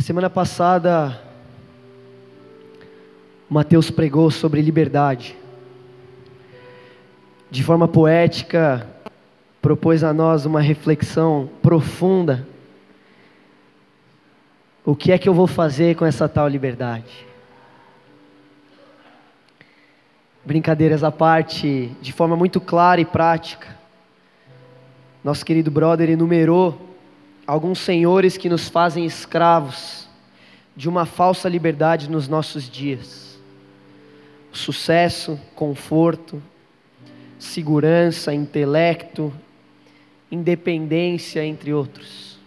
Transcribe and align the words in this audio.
Na 0.00 0.04
semana 0.04 0.30
passada, 0.30 1.20
Mateus 3.50 3.90
pregou 3.90 4.30
sobre 4.30 4.62
liberdade. 4.62 5.36
De 7.50 7.62
forma 7.62 7.86
poética, 7.86 8.86
propôs 9.60 10.02
a 10.02 10.14
nós 10.14 10.46
uma 10.46 10.58
reflexão 10.58 11.50
profunda. 11.60 12.48
O 14.86 14.96
que 14.96 15.12
é 15.12 15.18
que 15.18 15.28
eu 15.28 15.34
vou 15.34 15.46
fazer 15.46 15.94
com 15.96 16.06
essa 16.06 16.26
tal 16.26 16.48
liberdade? 16.48 17.26
Brincadeiras 20.42 21.04
à 21.04 21.12
parte, 21.12 21.94
de 22.00 22.10
forma 22.10 22.34
muito 22.36 22.58
clara 22.58 23.02
e 23.02 23.04
prática, 23.04 23.68
nosso 25.22 25.44
querido 25.44 25.70
brother 25.70 26.08
enumerou 26.08 26.89
alguns 27.50 27.80
senhores 27.80 28.36
que 28.36 28.48
nos 28.48 28.68
fazem 28.68 29.04
escravos 29.04 30.08
de 30.76 30.88
uma 30.88 31.04
falsa 31.04 31.48
liberdade 31.48 32.08
nos 32.08 32.28
nossos 32.28 32.70
dias. 32.70 33.40
Sucesso, 34.52 35.38
conforto, 35.56 36.40
segurança, 37.40 38.32
intelecto, 38.32 39.32
independência, 40.30 41.44
entre 41.44 41.72
outros. 41.72 42.38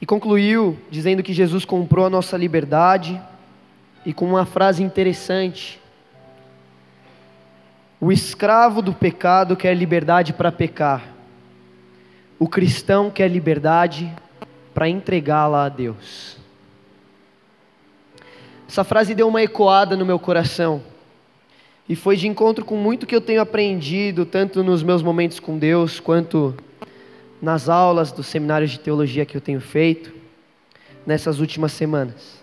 E 0.00 0.06
concluiu 0.06 0.76
dizendo 0.90 1.22
que 1.22 1.32
Jesus 1.32 1.64
comprou 1.64 2.04
a 2.06 2.10
nossa 2.10 2.36
liberdade 2.36 3.22
e 4.04 4.12
com 4.12 4.24
uma 4.24 4.44
frase 4.44 4.82
interessante: 4.82 5.80
O 8.00 8.10
escravo 8.10 8.82
do 8.82 8.92
pecado 8.92 9.56
quer 9.56 9.74
liberdade 9.74 10.32
para 10.32 10.50
pecar 10.50 11.09
o 12.40 12.48
cristão 12.48 13.10
quer 13.10 13.28
liberdade 13.28 14.10
para 14.72 14.88
entregá-la 14.88 15.66
a 15.66 15.68
Deus. 15.68 16.38
Essa 18.66 18.82
frase 18.82 19.14
deu 19.14 19.28
uma 19.28 19.42
ecoada 19.42 19.94
no 19.94 20.06
meu 20.06 20.18
coração 20.18 20.82
e 21.86 21.94
foi 21.94 22.16
de 22.16 22.26
encontro 22.26 22.64
com 22.64 22.76
muito 22.76 23.06
que 23.06 23.14
eu 23.14 23.20
tenho 23.20 23.42
aprendido, 23.42 24.24
tanto 24.24 24.64
nos 24.64 24.82
meus 24.82 25.02
momentos 25.02 25.38
com 25.38 25.58
Deus, 25.58 26.00
quanto 26.00 26.54
nas 27.42 27.68
aulas 27.68 28.10
do 28.10 28.22
seminário 28.22 28.66
de 28.66 28.80
teologia 28.80 29.26
que 29.26 29.36
eu 29.36 29.40
tenho 29.40 29.60
feito 29.60 30.10
nessas 31.04 31.40
últimas 31.40 31.72
semanas. 31.72 32.40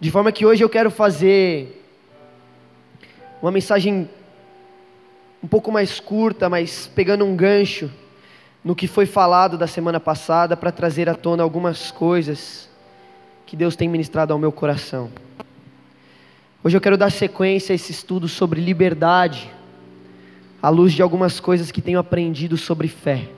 De 0.00 0.10
forma 0.10 0.32
que 0.32 0.46
hoje 0.46 0.64
eu 0.64 0.70
quero 0.70 0.90
fazer 0.90 1.84
uma 3.42 3.50
mensagem 3.50 4.08
um 5.42 5.48
pouco 5.48 5.70
mais 5.70 6.00
curta, 6.00 6.48
mas 6.48 6.86
pegando 6.86 7.26
um 7.26 7.36
gancho 7.36 7.90
no 8.64 8.74
que 8.74 8.86
foi 8.86 9.06
falado 9.06 9.56
da 9.56 9.66
semana 9.66 10.00
passada 10.00 10.56
para 10.56 10.72
trazer 10.72 11.08
à 11.08 11.14
tona 11.14 11.42
algumas 11.42 11.90
coisas 11.90 12.68
que 13.46 13.56
Deus 13.56 13.76
tem 13.76 13.88
ministrado 13.88 14.32
ao 14.32 14.38
meu 14.38 14.52
coração. 14.52 15.10
Hoje 16.62 16.76
eu 16.76 16.80
quero 16.80 16.98
dar 16.98 17.10
sequência 17.10 17.72
a 17.72 17.76
esse 17.76 17.92
estudo 17.92 18.28
sobre 18.28 18.60
liberdade, 18.60 19.50
à 20.60 20.68
luz 20.68 20.92
de 20.92 21.02
algumas 21.02 21.38
coisas 21.38 21.70
que 21.70 21.80
tenho 21.80 21.98
aprendido 21.98 22.56
sobre 22.56 22.88
fé. 22.88 23.28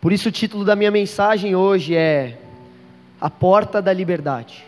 Por 0.00 0.12
isso, 0.12 0.28
o 0.28 0.32
título 0.32 0.64
da 0.64 0.74
minha 0.74 0.90
mensagem 0.90 1.54
hoje 1.54 1.94
é 1.94 2.38
A 3.20 3.28
Porta 3.28 3.82
da 3.82 3.92
Liberdade. 3.92 4.64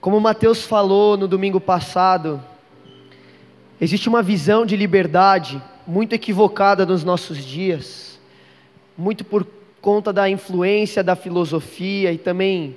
Como 0.00 0.20
Mateus 0.20 0.62
falou 0.64 1.16
no 1.16 1.26
domingo 1.26 1.60
passado, 1.60 2.40
Existe 3.82 4.08
uma 4.08 4.22
visão 4.22 4.64
de 4.64 4.76
liberdade 4.76 5.60
muito 5.84 6.12
equivocada 6.12 6.86
nos 6.86 7.02
nossos 7.02 7.44
dias, 7.44 8.16
muito 8.96 9.24
por 9.24 9.44
conta 9.80 10.12
da 10.12 10.30
influência 10.30 11.02
da 11.02 11.16
filosofia 11.16 12.12
e 12.12 12.16
também 12.16 12.76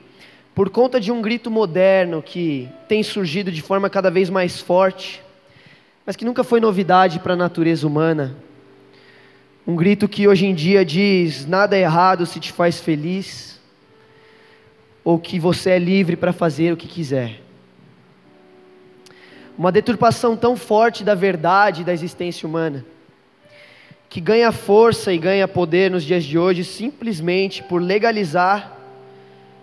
por 0.55 0.71
conta 0.71 0.99
de 0.99 1.11
um 1.11 1.21
grito 1.21 1.51
moderno 1.51 2.23
que 2.23 2.67
tem 2.87 3.03
surgido 3.03 3.51
de 3.51 3.61
forma 3.61 3.87
cada 3.87 4.09
vez 4.09 4.31
mais 4.31 4.59
forte, 4.59 5.21
mas 6.07 6.15
que 6.15 6.25
nunca 6.25 6.43
foi 6.43 6.59
novidade 6.59 7.19
para 7.19 7.33
a 7.33 7.37
natureza 7.37 7.85
humana. 7.85 8.35
Um 9.67 9.75
grito 9.75 10.07
que 10.07 10.27
hoje 10.27 10.47
em 10.47 10.55
dia 10.55 10.83
diz: 10.83 11.45
nada 11.45 11.77
é 11.77 11.81
errado 11.81 12.25
se 12.25 12.39
te 12.39 12.51
faz 12.51 12.79
feliz, 12.79 13.61
ou 15.03 15.19
que 15.19 15.39
você 15.39 15.69
é 15.69 15.77
livre 15.77 16.15
para 16.15 16.33
fazer 16.33 16.73
o 16.73 16.77
que 16.77 16.87
quiser 16.87 17.44
uma 19.57 19.71
deturpação 19.71 20.35
tão 20.35 20.55
forte 20.57 21.03
da 21.03 21.15
verdade 21.15 21.83
da 21.83 21.93
existência 21.93 22.47
humana, 22.47 22.85
que 24.09 24.19
ganha 24.19 24.51
força 24.51 25.13
e 25.13 25.17
ganha 25.17 25.47
poder 25.47 25.89
nos 25.91 26.03
dias 26.03 26.23
de 26.23 26.37
hoje 26.37 26.63
simplesmente 26.63 27.63
por 27.63 27.81
legalizar 27.81 28.77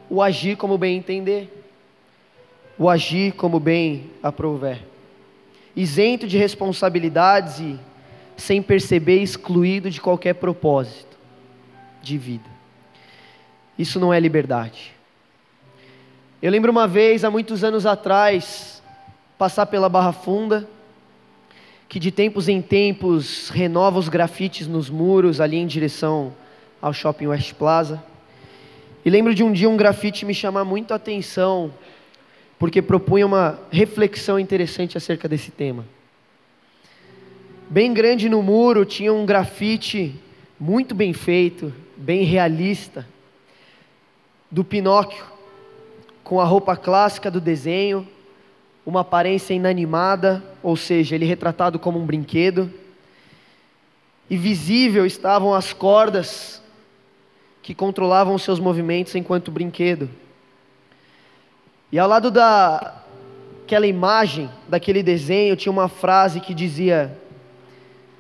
o 0.09 0.21
agir 0.21 0.57
como 0.57 0.77
bem 0.77 0.97
entender, 0.97 1.65
o 2.79 2.89
agir 2.89 3.33
como 3.33 3.59
bem 3.59 4.11
aprouver, 4.23 4.81
isento 5.75 6.27
de 6.27 6.37
responsabilidades 6.37 7.61
e 7.61 7.79
sem 8.37 8.63
perceber 8.63 9.23
excluído 9.23 9.91
de 9.91 10.01
qualquer 10.01 10.35
propósito 10.35 11.17
de 12.03 12.19
vida. 12.19 12.51
Isso 13.79 13.99
não 13.99 14.13
é 14.13 14.21
liberdade. 14.21 14.93
Eu 16.43 16.51
lembro 16.51 16.71
uma 16.73 16.89
vez, 16.89 17.25
há 17.25 17.31
muitos 17.31 17.63
anos 17.63 17.87
atrás, 17.87 18.72
passar 19.43 19.67
pela 19.67 19.89
Barra 19.89 20.13
Funda, 20.13 20.69
que 21.89 21.99
de 21.99 22.13
tempos 22.13 22.49
em 22.49 22.63
tempos 22.63 23.49
renova 23.49 23.99
os 23.99 24.09
grafites 24.09 24.69
nos 24.69 24.89
muros 24.89 25.41
ali 25.41 25.57
em 25.57 25.67
direção 25.67 26.33
ao 26.81 26.93
Shopping 26.93 27.27
West 27.27 27.55
Plaza. 27.55 28.01
E 29.05 29.11
lembro 29.11 29.35
de 29.35 29.43
um 29.43 29.51
dia 29.51 29.69
um 29.69 29.77
grafite 29.77 30.25
me 30.25 30.33
chamar 30.33 30.65
muito 30.65 30.93
a 30.93 30.95
atenção, 30.95 31.75
porque 32.57 32.81
propunha 32.81 33.27
uma 33.27 33.59
reflexão 33.69 34.39
interessante 34.39 34.97
acerca 34.97 35.29
desse 35.29 35.51
tema. 35.51 35.85
Bem 37.69 37.93
grande 37.93 38.29
no 38.29 38.45
muro 38.45 38.85
tinha 38.85 39.13
um 39.13 39.27
grafite 39.27 40.15
muito 40.57 40.95
bem 40.95 41.13
feito, 41.13 41.75
bem 41.97 42.23
realista, 42.23 43.05
do 44.49 44.63
Pinóquio, 44.63 45.25
com 46.23 46.41
a 46.41 46.45
roupa 46.45 46.77
clássica 46.77 47.29
do 47.29 47.41
desenho, 47.41 48.07
uma 48.85 49.01
aparência 49.01 49.55
inanimada, 49.55 50.43
ou 50.63 50.77
seja, 50.77 51.15
ele 51.15 51.25
retratado 51.25 51.79
como 51.79 51.99
um 51.99 52.07
brinquedo, 52.07 52.73
e 54.29 54.37
visível 54.37 55.05
estavam 55.07 55.55
as 55.55 55.73
cordas 55.73 56.63
que 57.63 57.75
controlavam 57.75 58.37
seus 58.39 58.59
movimentos 58.59 59.15
enquanto 59.15 59.51
brinquedo. 59.51 60.11
E 61.93 61.99
ao 61.99 62.09
lado 62.09 62.31
daquela 62.31 63.87
imagem, 63.87 64.51
daquele 64.69 65.03
desenho, 65.03 65.55
tinha 65.55 65.71
uma 65.71 65.89
frase 65.89 66.41
que 66.41 66.55
dizia: 66.55 67.17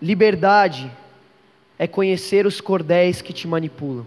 Liberdade 0.01 0.91
é 1.79 1.87
conhecer 1.87 2.47
os 2.47 2.61
cordéis 2.61 3.23
que 3.23 3.33
te 3.33 3.49
manipulam. 3.49 4.07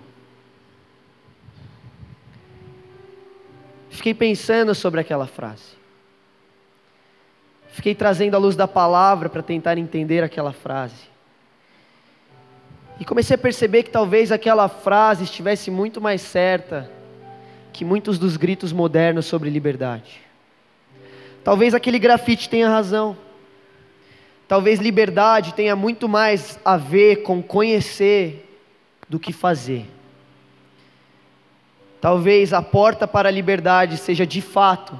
Fiquei 3.89 4.13
pensando 4.13 4.75
sobre 4.75 5.01
aquela 5.01 5.25
frase. 5.25 5.84
Fiquei 7.75 7.93
trazendo 7.93 8.35
a 8.35 8.37
luz 8.37 8.55
da 8.55 8.69
palavra 8.69 9.27
para 9.27 9.43
tentar 9.43 9.77
entender 9.77 10.23
aquela 10.23 10.53
frase. 10.53 10.95
E 12.97 13.03
comecei 13.03 13.35
a 13.35 13.37
perceber 13.37 13.83
que 13.83 13.89
talvez 13.89 14.31
aquela 14.31 14.69
frase 14.69 15.25
estivesse 15.25 15.69
muito 15.69 15.99
mais 15.99 16.21
certa 16.21 16.89
que 17.73 17.83
muitos 17.83 18.17
dos 18.17 18.37
gritos 18.37 18.71
modernos 18.71 19.25
sobre 19.25 19.49
liberdade. 19.49 20.21
Talvez 21.43 21.73
aquele 21.73 21.99
grafite 21.99 22.47
tenha 22.47 22.69
razão. 22.69 23.17
Talvez 24.47 24.79
liberdade 24.79 25.53
tenha 25.53 25.75
muito 25.75 26.07
mais 26.07 26.57
a 26.63 26.77
ver 26.77 27.23
com 27.23 27.43
conhecer 27.43 28.57
do 29.09 29.19
que 29.19 29.33
fazer. 29.33 29.85
Talvez 31.99 32.53
a 32.53 32.61
porta 32.61 33.05
para 33.05 33.27
a 33.27 33.31
liberdade 33.33 33.97
seja 33.97 34.25
de 34.25 34.39
fato 34.39 34.97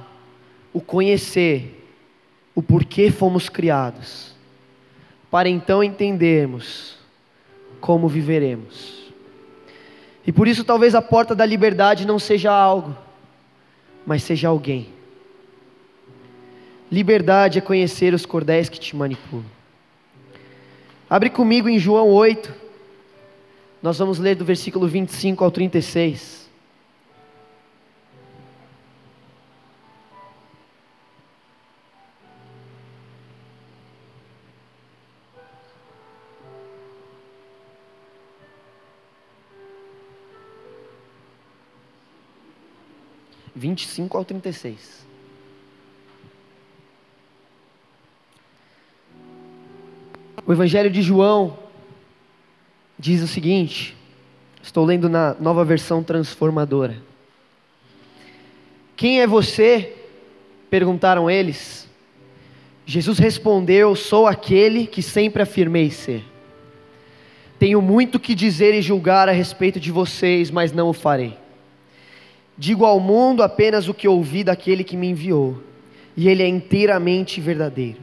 o 0.74 0.80
conhecer 0.82 1.85
o 2.56 2.62
porquê 2.62 3.10
fomos 3.10 3.50
criados, 3.50 4.34
para 5.30 5.46
então 5.46 5.84
entendermos 5.84 6.96
como 7.82 8.08
viveremos. 8.08 9.12
E 10.26 10.32
por 10.32 10.48
isso, 10.48 10.64
talvez 10.64 10.94
a 10.94 11.02
porta 11.02 11.34
da 11.34 11.44
liberdade 11.44 12.06
não 12.06 12.18
seja 12.18 12.50
algo, 12.50 12.96
mas 14.06 14.22
seja 14.22 14.48
alguém. 14.48 14.88
Liberdade 16.90 17.58
é 17.58 17.60
conhecer 17.60 18.14
os 18.14 18.24
cordéis 18.24 18.70
que 18.70 18.80
te 18.80 18.96
manipulam. 18.96 19.44
Abre 21.10 21.28
comigo 21.28 21.68
em 21.68 21.78
João 21.78 22.08
8, 22.08 22.52
nós 23.82 23.98
vamos 23.98 24.18
ler 24.18 24.34
do 24.34 24.46
versículo 24.46 24.88
25 24.88 25.44
ao 25.44 25.50
36. 25.50 26.45
25 43.76 44.16
ao 44.16 44.24
36. 44.24 45.06
O 50.46 50.52
Evangelho 50.52 50.90
de 50.90 51.02
João 51.02 51.58
diz 52.98 53.22
o 53.22 53.28
seguinte: 53.28 53.94
estou 54.62 54.86
lendo 54.86 55.10
na 55.10 55.34
nova 55.38 55.62
versão 55.62 56.02
transformadora. 56.02 56.96
Quem 58.96 59.20
é 59.20 59.26
você? 59.26 59.92
perguntaram 60.70 61.30
eles. 61.30 61.86
Jesus 62.86 63.18
respondeu: 63.18 63.94
Sou 63.94 64.26
aquele 64.26 64.86
que 64.86 65.02
sempre 65.02 65.42
afirmei 65.42 65.90
ser. 65.90 66.24
Tenho 67.58 67.82
muito 67.82 68.18
que 68.18 68.34
dizer 68.34 68.74
e 68.74 68.80
julgar 68.80 69.28
a 69.28 69.32
respeito 69.32 69.78
de 69.78 69.92
vocês, 69.92 70.50
mas 70.50 70.72
não 70.72 70.88
o 70.88 70.94
farei. 70.94 71.45
Digo 72.58 72.84
ao 72.84 72.98
mundo 72.98 73.42
apenas 73.42 73.88
o 73.88 73.94
que 73.94 74.08
ouvi 74.08 74.42
daquele 74.42 74.82
que 74.82 74.96
me 74.96 75.08
enviou, 75.08 75.62
e 76.16 76.28
ele 76.28 76.42
é 76.42 76.48
inteiramente 76.48 77.40
verdadeiro. 77.40 77.98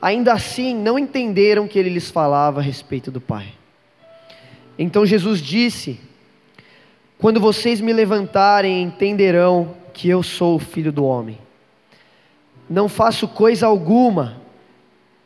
Ainda 0.00 0.32
assim, 0.32 0.74
não 0.74 0.98
entenderam 0.98 1.66
que 1.66 1.78
ele 1.78 1.90
lhes 1.90 2.10
falava 2.10 2.60
a 2.60 2.62
respeito 2.62 3.10
do 3.10 3.20
Pai. 3.20 3.48
Então 4.78 5.04
Jesus 5.04 5.40
disse: 5.40 5.98
Quando 7.18 7.40
vocês 7.40 7.80
me 7.80 7.92
levantarem, 7.92 8.80
entenderão 8.82 9.74
que 9.92 10.08
eu 10.08 10.22
sou 10.22 10.54
o 10.54 10.60
filho 10.60 10.92
do 10.92 11.04
homem. 11.04 11.36
Não 12.70 12.88
faço 12.88 13.26
coisa 13.26 13.66
alguma 13.66 14.40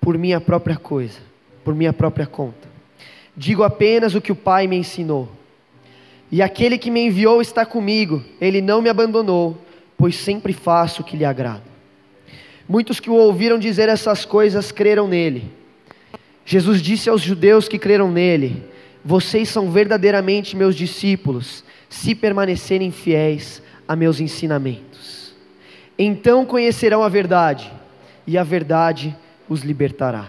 por 0.00 0.17
minha 0.17 0.40
própria 0.40 0.76
coisa, 0.76 1.19
por 1.62 1.75
minha 1.75 1.93
própria 1.93 2.26
conta. 2.26 2.69
Digo 3.37 3.62
apenas 3.62 4.14
o 4.14 4.20
que 4.20 4.32
o 4.32 4.37
Pai 4.37 4.67
me 4.67 4.76
ensinou. 4.76 5.29
E 6.32 6.40
aquele 6.40 6.79
que 6.79 6.90
me 6.90 7.05
enviou 7.05 7.43
está 7.43 7.67
comigo, 7.67 8.25
ele 8.40 8.62
não 8.62 8.81
me 8.81 8.88
abandonou, 8.88 9.58
pois 9.99 10.17
sempre 10.17 10.55
faço 10.55 11.02
o 11.02 11.05
que 11.05 11.14
lhe 11.14 11.26
agrada. 11.26 11.62
Muitos 12.67 12.99
que 12.99 13.11
o 13.11 13.14
ouviram 13.14 13.58
dizer 13.58 13.90
essas 13.90 14.25
coisas 14.25 14.73
creram 14.73 15.06
nele. 15.06 15.52
Jesus 16.46 16.81
disse 16.81 17.11
aos 17.11 17.20
judeus 17.20 17.69
que 17.69 17.79
creram 17.79 18.11
nele: 18.11 18.64
Vocês 19.05 19.50
são 19.50 19.70
verdadeiramente 19.70 20.56
meus 20.56 20.75
discípulos, 20.75 21.62
se 21.90 22.14
permanecerem 22.14 22.90
fiéis 22.90 23.62
a 23.87 23.94
meus 23.94 24.19
ensinamentos. 24.19 25.34
Então 25.99 26.46
conhecerão 26.46 27.02
a 27.02 27.11
verdade, 27.11 27.70
e 28.26 28.38
a 28.38 28.43
verdade 28.43 29.14
os 29.50 29.61
libertará. 29.61 30.29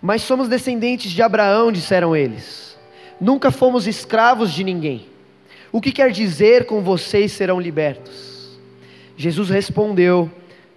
Mas 0.00 0.22
somos 0.22 0.48
descendentes 0.48 1.12
de 1.12 1.20
Abraão, 1.20 1.70
disseram 1.70 2.16
eles. 2.16 2.71
Nunca 3.22 3.52
fomos 3.52 3.86
escravos 3.86 4.52
de 4.52 4.64
ninguém. 4.64 5.06
O 5.70 5.80
que 5.80 5.92
quer 5.92 6.10
dizer 6.10 6.66
com 6.66 6.82
vocês 6.82 7.30
serão 7.30 7.60
libertos? 7.60 8.58
Jesus 9.16 9.48
respondeu: 9.48 10.28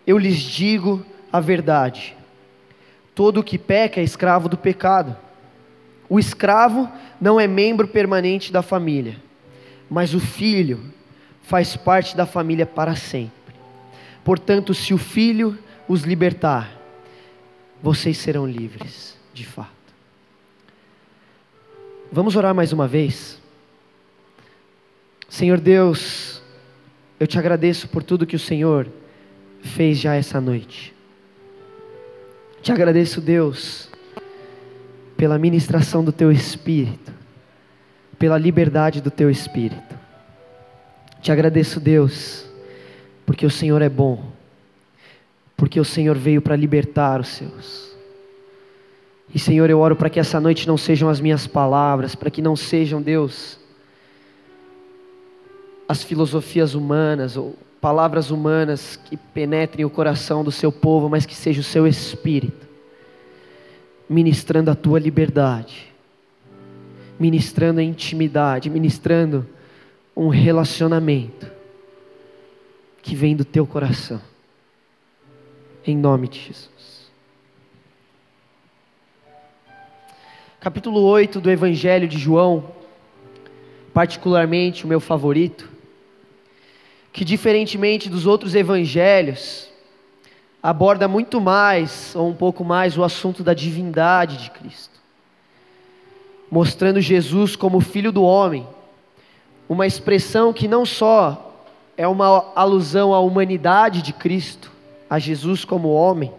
Eu 0.06 0.20
lhes 0.20 0.38
digo 0.38 1.04
a 1.34 1.40
verdade. 1.40 2.16
Todo 3.16 3.40
o 3.40 3.44
que 3.44 3.58
peca 3.58 4.00
é 4.00 4.04
escravo 4.04 4.48
do 4.48 4.56
pecado. 4.56 5.18
O 6.08 6.20
escravo 6.20 6.88
não 7.20 7.40
é 7.40 7.48
membro 7.48 7.88
permanente 7.88 8.54
da 8.54 8.62
família, 8.62 9.18
mas 9.90 10.14
o 10.14 10.20
filho 10.20 10.94
faz 11.42 11.76
parte 11.76 12.16
da 12.16 12.28
família 12.28 12.68
para 12.68 12.96
sempre. 12.96 13.56
Portanto, 14.24 14.72
se 14.72 14.94
o 14.94 15.00
filho 15.00 15.58
os 15.88 16.04
libertar, 16.04 16.80
vocês 17.82 18.20
serão 18.20 18.46
livres, 18.46 19.18
de 19.34 19.44
fato. 19.44 19.85
Vamos 22.16 22.38
orar 22.38 22.56
mais 22.56 22.72
uma 22.72 22.88
vez? 22.88 23.38
Senhor 25.28 25.60
Deus, 25.60 26.42
eu 27.20 27.28
te 27.28 27.38
agradeço 27.38 27.90
por 27.90 28.02
tudo 28.04 28.26
que 28.26 28.38
o 28.38 28.40
Senhor 28.40 28.88
fez 29.62 29.98
já 29.98 30.16
essa 30.16 30.40
noite. 30.40 30.96
Te 32.62 32.72
agradeço, 32.72 33.20
Deus, 33.20 33.90
pela 35.18 35.38
ministração 35.38 36.06
do 36.06 36.14
teu 36.14 36.32
espírito, 36.32 37.12
pela 38.18 38.38
liberdade 38.38 39.02
do 39.02 39.12
teu 39.12 39.30
espírito. 39.30 40.00
Te 41.22 41.34
agradeço, 41.34 41.82
Deus, 41.82 42.46
porque 43.26 43.46
o 43.46 43.52
Senhor 43.52 43.82
é 43.82 43.90
bom, 43.90 44.32
porque 45.58 45.82
o 45.82 45.86
Senhor 45.86 46.18
veio 46.18 46.42
para 46.42 46.56
libertar 46.56 47.20
os 47.20 47.28
seus. 47.28 47.95
E 49.34 49.40
Senhor, 49.40 49.70
eu 49.70 49.80
oro 49.80 49.96
para 49.96 50.10
que 50.10 50.20
essa 50.20 50.40
noite 50.40 50.68
não 50.68 50.78
sejam 50.78 51.10
as 51.10 51.20
minhas 51.20 51.46
palavras, 51.48 52.16
para 52.16 52.30
que 52.30 52.42
não 52.42 52.56
sejam, 52.56 53.02
Deus, 53.02 53.60
as 55.88 56.04
filosofias 56.04 56.74
humanas 56.74 57.36
ou 57.36 57.56
palavras 57.82 58.32
humanas 58.32 58.96
que 58.96 59.18
penetrem 59.18 59.86
o 59.86 59.90
coração 59.90 60.44
do 60.44 60.52
seu 60.52 60.72
povo, 60.72 61.10
mas 61.10 61.26
que 61.26 61.36
seja 61.36 61.62
o 61.62 61.64
seu 61.64 61.86
espírito 61.86 62.66
ministrando 64.10 64.70
a 64.70 64.76
tua 64.76 65.00
liberdade, 65.00 65.94
ministrando 67.20 67.80
a 67.80 67.84
intimidade, 67.84 68.70
ministrando 68.70 69.48
um 70.16 70.30
relacionamento 70.30 71.52
que 73.02 73.16
vem 73.16 73.36
do 73.36 73.44
teu 73.44 73.66
coração. 73.66 74.22
Em 75.86 75.96
nome 75.96 76.28
de 76.28 76.40
Jesus. 76.40 76.95
Capítulo 80.66 81.00
8 81.02 81.40
do 81.40 81.52
Evangelho 81.52 82.08
de 82.08 82.18
João, 82.18 82.64
particularmente 83.94 84.84
o 84.84 84.88
meu 84.88 85.00
favorito, 85.00 85.70
que 87.14 87.24
diferentemente 87.24 88.10
dos 88.10 88.26
outros 88.26 88.56
evangelhos, 88.56 89.70
aborda 90.64 91.08
muito 91.08 91.40
mais, 91.40 92.16
ou 92.16 92.28
um 92.28 92.34
pouco 92.34 92.64
mais, 92.64 92.98
o 92.98 93.04
assunto 93.04 93.44
da 93.44 93.54
divindade 93.54 94.38
de 94.38 94.50
Cristo, 94.50 95.00
mostrando 96.50 97.00
Jesus 97.00 97.56
como 97.56 97.80
Filho 97.80 98.12
do 98.12 98.24
Homem, 98.24 98.66
uma 99.70 99.86
expressão 99.86 100.52
que 100.52 100.68
não 100.68 100.84
só 100.84 101.64
é 101.96 102.08
uma 102.08 102.52
alusão 102.56 103.14
à 103.14 103.20
humanidade 103.20 104.02
de 104.02 104.14
Cristo, 104.14 104.72
a 105.08 105.20
Jesus 105.20 105.64
como 105.64 105.90
homem, 105.90 106.34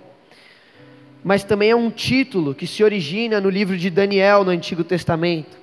mas 1.26 1.42
também 1.42 1.70
é 1.70 1.74
um 1.74 1.90
título 1.90 2.54
que 2.54 2.68
se 2.68 2.84
origina 2.84 3.40
no 3.40 3.50
livro 3.50 3.76
de 3.76 3.90
Daniel 3.90 4.44
no 4.44 4.52
Antigo 4.52 4.84
Testamento, 4.84 5.58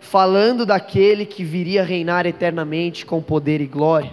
falando 0.00 0.66
daquele 0.66 1.24
que 1.24 1.44
viria 1.44 1.84
reinar 1.84 2.26
eternamente 2.26 3.06
com 3.06 3.22
poder 3.22 3.60
e 3.60 3.68
glória, 3.68 4.10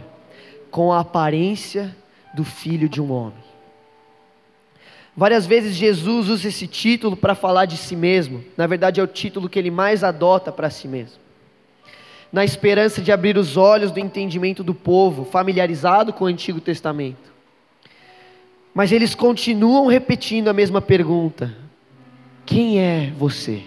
com 0.69 0.93
a 0.93 0.99
aparência 0.99 1.97
do 2.31 2.43
filho 2.43 2.87
de 2.87 3.01
um 3.01 3.11
homem. 3.11 3.43
Várias 5.15 5.47
vezes 5.47 5.75
Jesus 5.75 6.29
usa 6.29 6.47
esse 6.47 6.67
título 6.67 7.17
para 7.17 7.33
falar 7.33 7.65
de 7.65 7.75
si 7.75 7.95
mesmo, 7.95 8.43
na 8.55 8.67
verdade 8.67 8.99
é 8.99 9.03
o 9.03 9.07
título 9.07 9.49
que 9.49 9.57
ele 9.57 9.71
mais 9.71 10.03
adota 10.03 10.51
para 10.51 10.69
si 10.69 10.87
mesmo 10.87 11.17
na 12.31 12.43
esperança 12.43 13.01
de 13.01 13.09
abrir 13.09 13.37
os 13.37 13.55
olhos 13.55 13.89
do 13.89 14.01
entendimento 14.01 14.61
do 14.61 14.73
povo, 14.73 15.23
familiarizado 15.23 16.11
com 16.11 16.25
o 16.25 16.27
Antigo 16.27 16.59
Testamento. 16.59 17.36
Mas 18.77 18.91
eles 18.91 19.15
continuam 19.15 19.87
repetindo 19.87 20.49
a 20.49 20.53
mesma 20.53 20.79
pergunta: 20.79 21.51
Quem 22.45 22.79
é 22.79 23.11
você? 23.17 23.63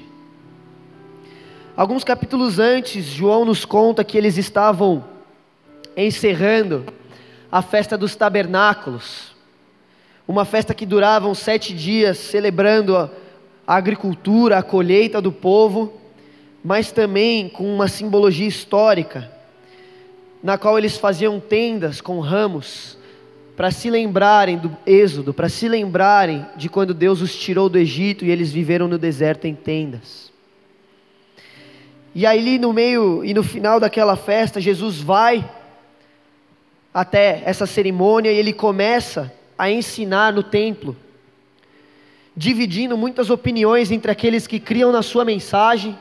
Alguns 1.76 2.04
capítulos 2.04 2.60
antes, 2.60 3.06
João 3.06 3.44
nos 3.44 3.64
conta 3.64 4.04
que 4.04 4.16
eles 4.16 4.36
estavam 4.36 5.02
encerrando 5.96 6.86
a 7.50 7.60
festa 7.60 7.98
dos 7.98 8.14
tabernáculos, 8.14 9.34
uma 10.28 10.44
festa 10.44 10.72
que 10.72 10.86
durava 10.86 11.34
sete 11.34 11.74
dias, 11.74 12.16
celebrando 12.16 12.96
a 12.96 13.10
agricultura, 13.66 14.58
a 14.58 14.62
colheita 14.62 15.20
do 15.20 15.32
povo 15.32 15.92
mas 16.62 16.92
também 16.92 17.48
com 17.48 17.64
uma 17.74 17.88
simbologia 17.88 18.46
histórica, 18.46 19.28
na 20.40 20.56
qual 20.56 20.78
eles 20.78 20.96
faziam 20.98 21.40
tendas 21.40 22.00
com 22.00 22.20
ramos, 22.20 22.99
para 23.60 23.70
se 23.70 23.90
lembrarem 23.90 24.56
do 24.56 24.74
Êxodo, 24.86 25.34
para 25.34 25.46
se 25.50 25.68
lembrarem 25.68 26.46
de 26.56 26.66
quando 26.66 26.94
Deus 26.94 27.20
os 27.20 27.36
tirou 27.36 27.68
do 27.68 27.76
Egito 27.76 28.24
e 28.24 28.30
eles 28.30 28.50
viveram 28.50 28.88
no 28.88 28.96
deserto 28.96 29.44
em 29.44 29.54
tendas. 29.54 30.32
E 32.14 32.24
aí 32.24 32.58
no 32.58 32.72
meio 32.72 33.22
e 33.22 33.34
no 33.34 33.42
final 33.42 33.78
daquela 33.78 34.16
festa, 34.16 34.62
Jesus 34.62 35.02
vai 35.02 35.46
até 36.94 37.42
essa 37.44 37.66
cerimônia 37.66 38.32
e 38.32 38.38
ele 38.38 38.54
começa 38.54 39.30
a 39.58 39.70
ensinar 39.70 40.32
no 40.32 40.42
templo, 40.42 40.96
dividindo 42.34 42.96
muitas 42.96 43.28
opiniões 43.28 43.90
entre 43.90 44.10
aqueles 44.10 44.46
que 44.46 44.58
criam 44.58 44.90
na 44.90 45.02
sua 45.02 45.22
mensagem 45.22 45.98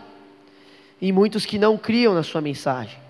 e 1.02 1.12
muitos 1.12 1.46
que 1.46 1.60
não 1.60 1.78
criam 1.78 2.14
na 2.14 2.24
sua 2.24 2.40
mensagem. 2.40 3.09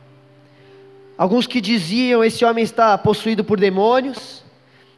Alguns 1.20 1.46
que 1.46 1.60
diziam 1.60 2.24
esse 2.24 2.46
homem 2.46 2.64
está 2.64 2.98
possuído 2.98 3.44
por 3.44 3.60
demônios, 3.60 4.42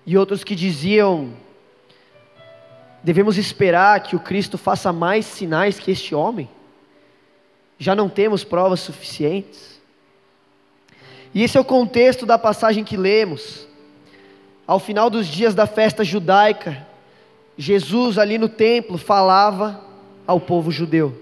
e 0.05 0.15
outros 0.15 0.43
que 0.43 0.53
diziam 0.53 1.33
devemos 3.01 3.39
esperar 3.39 4.03
que 4.03 4.15
o 4.15 4.19
Cristo 4.19 4.55
faça 4.55 4.93
mais 4.93 5.25
sinais 5.25 5.79
que 5.79 5.89
este 5.89 6.13
homem. 6.13 6.47
Já 7.79 7.95
não 7.95 8.07
temos 8.07 8.43
provas 8.43 8.81
suficientes. 8.81 9.81
E 11.33 11.41
esse 11.41 11.57
é 11.57 11.59
o 11.59 11.65
contexto 11.65 12.23
da 12.23 12.37
passagem 12.37 12.83
que 12.83 12.95
lemos. 12.95 13.67
Ao 14.67 14.77
final 14.77 15.09
dos 15.09 15.25
dias 15.25 15.55
da 15.55 15.65
festa 15.65 16.03
judaica, 16.03 16.85
Jesus 17.57 18.19
ali 18.19 18.37
no 18.37 18.47
templo 18.47 18.99
falava 18.99 19.83
ao 20.27 20.39
povo 20.39 20.69
judeu. 20.69 21.19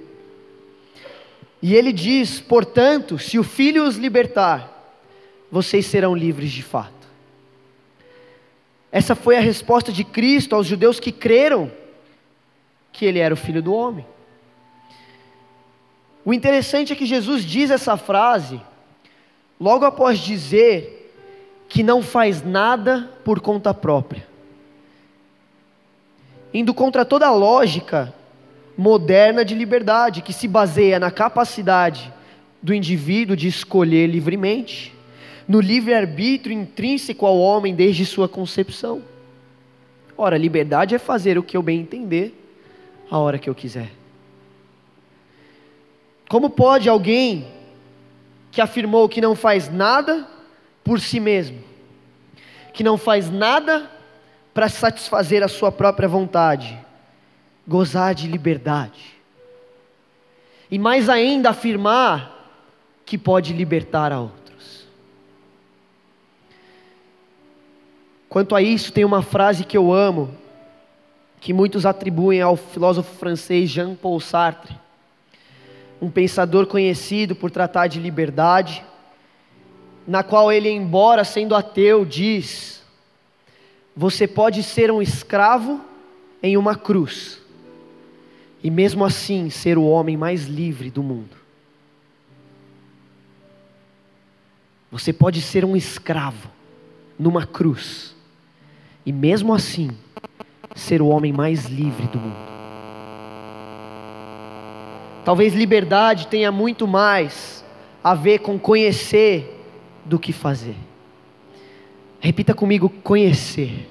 E 1.61 1.73
ele 1.73 1.93
diz: 1.93 2.41
portanto, 2.41 3.17
se 3.17 3.39
o 3.39 3.45
filho 3.45 3.85
os 3.85 3.95
libertar, 3.95 4.75
vocês 5.51 5.85
serão 5.85 6.15
livres 6.15 6.51
de 6.51 6.63
fato. 6.63 7.07
Essa 8.91 9.15
foi 9.15 9.37
a 9.37 9.41
resposta 9.41 9.91
de 9.91 10.03
Cristo 10.03 10.55
aos 10.55 10.65
judeus 10.65 10.99
que 10.99 11.11
creram 11.11 11.71
que 12.91 13.05
ele 13.05 13.19
era 13.19 13.33
o 13.33 13.37
filho 13.37 13.61
do 13.61 13.73
homem. 13.73 14.05
O 16.25 16.33
interessante 16.33 16.91
é 16.93 16.95
que 16.95 17.05
Jesus 17.05 17.43
diz 17.43 17.71
essa 17.71 17.97
frase 17.97 18.59
logo 19.59 19.85
após 19.85 20.19
dizer 20.19 21.13
que 21.67 21.83
não 21.83 22.01
faz 22.01 22.43
nada 22.43 23.09
por 23.23 23.39
conta 23.39 23.73
própria, 23.73 24.27
indo 26.53 26.73
contra 26.73 27.05
toda 27.05 27.27
a 27.27 27.31
lógica 27.31 28.13
moderna 28.75 29.43
de 29.43 29.53
liberdade, 29.53 30.21
que 30.21 30.33
se 30.33 30.47
baseia 30.47 30.99
na 30.99 31.11
capacidade 31.11 32.11
do 32.61 32.73
indivíduo 32.73 33.35
de 33.35 33.47
escolher 33.47 34.07
livremente, 34.07 34.95
no 35.49 35.59
livre-arbítrio 35.59 36.53
intrínseco 36.53 37.25
ao 37.25 37.39
homem 37.39 37.73
desde 37.73 38.05
sua 38.05 38.29
concepção. 38.29 39.01
Ora, 40.15 40.37
liberdade 40.37 40.93
é 40.93 40.99
fazer 40.99 41.39
o 41.39 41.43
que 41.43 41.57
eu 41.57 41.63
bem 41.63 41.79
entender, 41.79 42.35
a 43.09 43.17
hora 43.17 43.39
que 43.39 43.49
eu 43.49 43.55
quiser. 43.55 43.89
Como 46.29 46.51
pode 46.51 46.87
alguém 46.87 47.47
que 48.51 48.61
afirmou 48.61 49.09
que 49.09 49.19
não 49.19 49.35
faz 49.35 49.73
nada 49.73 50.27
por 50.83 50.99
si 50.99 51.19
mesmo, 51.19 51.63
que 52.71 52.83
não 52.83 52.95
faz 52.95 53.31
nada 53.31 53.89
para 54.53 54.69
satisfazer 54.69 55.41
a 55.41 55.47
sua 55.47 55.71
própria 55.71 56.07
vontade, 56.07 56.77
gozar 57.67 58.13
de 58.13 58.27
liberdade. 58.27 59.15
E 60.69 60.77
mais 60.77 61.09
ainda 61.09 61.49
afirmar 61.49 62.37
que 63.03 63.17
pode 63.17 63.51
libertar 63.51 64.11
a. 64.11 64.38
Quanto 68.29 68.55
a 68.55 68.61
isso, 68.61 68.93
tem 68.93 69.03
uma 69.03 69.23
frase 69.23 69.65
que 69.65 69.75
eu 69.75 69.91
amo, 69.91 70.29
que 71.41 71.51
muitos 71.51 71.83
atribuem 71.83 72.41
ao 72.41 72.55
filósofo 72.55 73.17
francês 73.17 73.71
Jean-Paul 73.71 74.19
Sartre, 74.19 74.77
um 75.99 76.11
pensador 76.11 76.67
conhecido 76.67 77.35
por 77.35 77.49
tratar 77.49 77.87
de 77.87 77.99
liberdade, 77.99 78.85
na 80.07 80.21
qual 80.23 80.51
ele, 80.51 80.69
embora 80.69 81.23
sendo 81.23 81.55
ateu, 81.55 82.05
diz: 82.05 82.83
Você 83.95 84.27
pode 84.27 84.61
ser 84.61 84.91
um 84.91 85.01
escravo 85.01 85.81
em 86.41 86.55
uma 86.55 86.75
cruz, 86.75 87.41
e 88.63 88.69
mesmo 88.69 89.03
assim 89.03 89.49
ser 89.49 89.75
o 89.75 89.85
homem 89.85 90.15
mais 90.15 90.45
livre 90.45 90.91
do 90.91 91.01
mundo. 91.01 91.35
Você 94.91 95.11
pode 95.11 95.41
ser 95.41 95.65
um 95.65 95.75
escravo 95.75 96.49
numa 97.17 97.45
cruz, 97.45 98.15
e 99.09 99.11
mesmo 99.11 99.55
assim 99.55 99.89
ser 100.75 101.01
o 101.01 101.07
homem 101.07 101.33
mais 101.33 101.65
livre 101.65 102.05
do 102.09 102.19
mundo. 102.19 102.37
Talvez 105.25 105.55
liberdade 105.55 106.27
tenha 106.27 106.51
muito 106.51 106.87
mais 106.87 107.65
a 108.03 108.13
ver 108.13 108.37
com 108.37 108.59
conhecer 108.59 109.65
do 110.05 110.19
que 110.19 110.31
fazer. 110.31 110.75
Repita 112.19 112.53
comigo: 112.53 112.87
conhecer. 112.87 113.89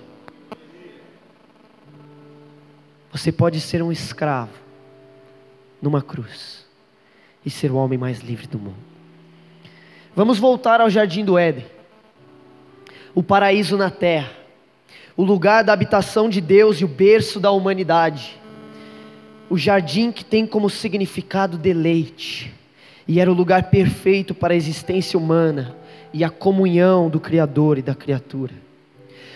Você 3.10 3.32
pode 3.32 3.60
ser 3.60 3.82
um 3.82 3.90
escravo 3.90 4.54
numa 5.82 6.00
cruz 6.00 6.64
e 7.44 7.50
ser 7.50 7.72
o 7.72 7.76
homem 7.76 7.98
mais 7.98 8.20
livre 8.20 8.46
do 8.46 8.56
mundo. 8.56 8.78
Vamos 10.14 10.38
voltar 10.38 10.80
ao 10.80 10.88
jardim 10.88 11.24
do 11.24 11.36
Éden, 11.36 11.66
o 13.16 13.20
paraíso 13.20 13.76
na 13.76 13.90
terra, 13.90 14.37
o 15.18 15.24
lugar 15.24 15.64
da 15.64 15.72
habitação 15.72 16.28
de 16.28 16.40
Deus 16.40 16.80
e 16.80 16.84
o 16.84 16.88
berço 16.88 17.40
da 17.40 17.50
humanidade, 17.50 18.38
o 19.50 19.58
jardim 19.58 20.12
que 20.12 20.24
tem 20.24 20.46
como 20.46 20.70
significado 20.70 21.58
deleite, 21.58 22.54
e 23.06 23.18
era 23.18 23.28
o 23.28 23.34
lugar 23.34 23.64
perfeito 23.64 24.32
para 24.32 24.54
a 24.54 24.56
existência 24.56 25.18
humana 25.18 25.74
e 26.14 26.22
a 26.22 26.30
comunhão 26.30 27.10
do 27.10 27.18
Criador 27.18 27.78
e 27.78 27.82
da 27.82 27.96
criatura. 27.96 28.52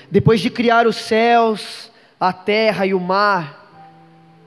Depois 0.08 0.40
de 0.40 0.50
criar 0.50 0.86
os 0.86 0.94
céus, 0.94 1.90
a 2.20 2.32
terra 2.32 2.86
e 2.86 2.94
o 2.94 3.00
mar, 3.00 3.58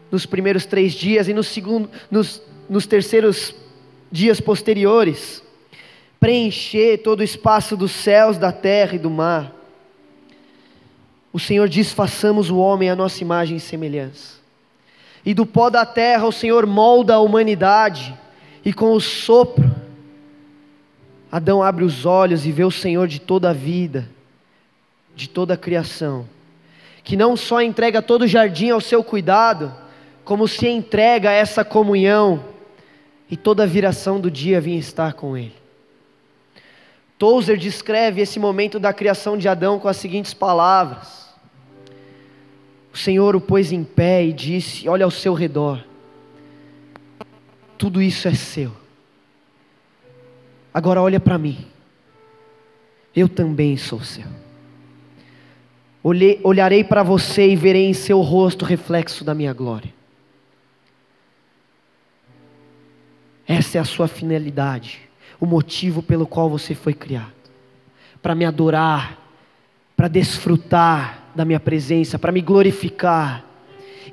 nos 0.10 0.26
primeiros 0.26 0.66
três 0.66 0.94
dias 0.94 1.28
e 1.28 1.34
no 1.34 1.44
segundo, 1.44 1.90
nos, 2.10 2.42
nos 2.70 2.88
terceiros 2.88 3.54
dias 4.10 4.40
posteriores, 4.40 5.44
preencher 6.18 7.00
todo 7.00 7.20
o 7.20 7.24
espaço 7.24 7.76
dos 7.76 7.92
céus, 7.92 8.38
da 8.38 8.54
terra 8.54 8.96
e 8.96 9.00
do 9.00 9.10
mar. 9.10 9.55
O 11.36 11.40
Senhor 11.40 11.68
diz: 11.68 11.92
façamos 11.92 12.50
o 12.50 12.56
homem 12.56 12.90
à 12.90 12.96
nossa 12.96 13.22
imagem 13.22 13.58
e 13.58 13.60
semelhança. 13.60 14.40
E 15.26 15.34
do 15.34 15.46
pó 15.46 15.70
da 15.70 15.86
terra 15.86 16.26
o 16.26 16.32
Senhor 16.32 16.66
molda 16.66 17.16
a 17.16 17.20
humanidade, 17.20 18.18
e 18.64 18.72
com 18.72 18.94
o 18.94 19.02
sopro, 19.02 19.70
Adão 21.30 21.62
abre 21.62 21.84
os 21.84 22.06
olhos 22.06 22.46
e 22.46 22.54
vê 22.54 22.64
o 22.64 22.72
Senhor 22.72 23.06
de 23.10 23.20
toda 23.20 23.50
a 23.50 23.54
vida, 23.54 24.08
de 25.14 25.28
toda 25.28 25.56
a 25.56 25.58
criação, 25.58 26.26
que 27.04 27.18
não 27.18 27.36
só 27.36 27.62
entrega 27.62 28.02
todo 28.02 28.22
o 28.22 28.28
jardim 28.28 28.70
ao 28.70 28.80
seu 28.80 29.04
cuidado, 29.04 29.76
como 30.24 30.48
se 30.48 30.70
entrega 30.70 31.32
a 31.32 31.34
essa 31.34 31.66
comunhão, 31.66 32.46
e 33.30 33.36
toda 33.36 33.64
a 33.64 33.68
viração 33.68 34.22
do 34.22 34.32
dia 34.32 34.62
vinha 34.62 34.80
estar 34.80 35.12
com 35.12 35.36
ele. 35.36 35.56
Tozer 37.20 37.58
descreve 37.58 38.22
esse 38.22 38.40
momento 38.40 38.80
da 38.80 38.94
criação 38.94 39.38
de 39.38 39.50
Adão 39.50 39.78
com 39.78 39.90
as 39.90 39.98
seguintes 39.98 40.34
palavras: 40.34 41.25
O 42.96 42.98
Senhor 42.98 43.36
o 43.36 43.42
pôs 43.42 43.74
em 43.74 43.84
pé 43.84 44.26
e 44.26 44.32
disse: 44.32 44.88
Olha 44.88 45.04
ao 45.04 45.12
seu 45.12 45.34
redor, 45.34 45.84
tudo 47.78 48.02
isso 48.02 48.26
é 48.26 48.34
seu. 48.34 48.72
Agora 50.74 51.02
olha 51.02 51.20
para 51.20 51.38
mim, 51.38 51.58
eu 53.14 53.28
também 53.28 53.76
sou 53.76 54.00
seu. 54.00 54.24
Olharei 56.42 56.86
para 56.86 57.04
você 57.04 57.50
e 57.50 57.56
verei 57.58 57.86
em 57.86 57.94
seu 57.94 58.22
rosto 58.22 58.64
reflexo 58.64 59.26
da 59.26 59.34
minha 59.34 59.52
glória. 59.52 59.94
Essa 63.46 63.78
é 63.78 63.82
a 63.82 63.86
sua 63.86 64.08
finalidade, 64.08 65.02
o 65.38 65.46
motivo 65.46 66.02
pelo 66.02 66.26
qual 66.26 66.50
você 66.50 66.74
foi 66.74 66.94
criado 66.94 67.34
para 68.22 68.34
me 68.34 68.46
adorar, 68.46 69.20
para 69.98 70.08
desfrutar 70.08 71.25
da 71.36 71.44
minha 71.44 71.60
presença, 71.60 72.18
para 72.18 72.32
me 72.32 72.42
glorificar 72.42 73.46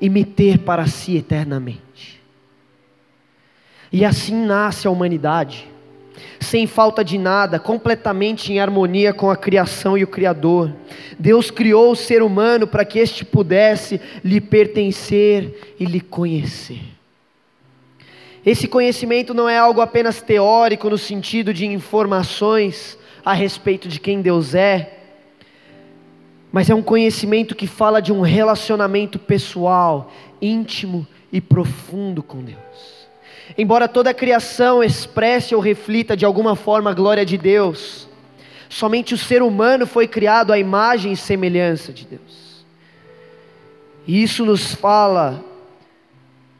e 0.00 0.08
me 0.08 0.24
ter 0.24 0.58
para 0.58 0.86
si 0.86 1.16
eternamente. 1.16 2.20
E 3.92 4.04
assim 4.04 4.34
nasce 4.34 4.88
a 4.88 4.90
humanidade, 4.90 5.68
sem 6.40 6.66
falta 6.66 7.04
de 7.04 7.18
nada, 7.18 7.58
completamente 7.58 8.52
em 8.52 8.58
harmonia 8.58 9.12
com 9.12 9.30
a 9.30 9.36
criação 9.36 9.96
e 9.96 10.02
o 10.02 10.08
Criador. 10.08 10.72
Deus 11.18 11.50
criou 11.50 11.92
o 11.92 11.96
ser 11.96 12.22
humano 12.22 12.66
para 12.66 12.84
que 12.84 12.98
este 12.98 13.24
pudesse 13.24 14.00
lhe 14.24 14.40
pertencer 14.40 15.74
e 15.78 15.84
lhe 15.84 16.00
conhecer. 16.00 16.80
Esse 18.44 18.66
conhecimento 18.66 19.32
não 19.32 19.48
é 19.48 19.56
algo 19.56 19.80
apenas 19.80 20.20
teórico 20.20 20.90
no 20.90 20.98
sentido 20.98 21.54
de 21.54 21.64
informações 21.64 22.98
a 23.24 23.32
respeito 23.32 23.86
de 23.86 24.00
quem 24.00 24.20
Deus 24.20 24.52
é, 24.52 25.01
mas 26.52 26.68
é 26.68 26.74
um 26.74 26.82
conhecimento 26.82 27.56
que 27.56 27.66
fala 27.66 28.02
de 28.02 28.12
um 28.12 28.20
relacionamento 28.20 29.18
pessoal, 29.18 30.12
íntimo 30.40 31.06
e 31.32 31.40
profundo 31.40 32.22
com 32.22 32.44
Deus. 32.44 32.58
Embora 33.56 33.88
toda 33.88 34.10
a 34.10 34.14
criação 34.14 34.84
expresse 34.84 35.54
ou 35.54 35.60
reflita 35.60 36.14
de 36.14 36.26
alguma 36.26 36.54
forma 36.54 36.90
a 36.90 36.94
glória 36.94 37.24
de 37.24 37.38
Deus, 37.38 38.06
somente 38.68 39.14
o 39.14 39.18
ser 39.18 39.42
humano 39.42 39.86
foi 39.86 40.06
criado 40.06 40.52
à 40.52 40.58
imagem 40.58 41.12
e 41.12 41.16
semelhança 41.16 41.90
de 41.90 42.06
Deus. 42.06 42.64
E 44.06 44.22
isso 44.22 44.44
nos 44.44 44.74
fala 44.74 45.42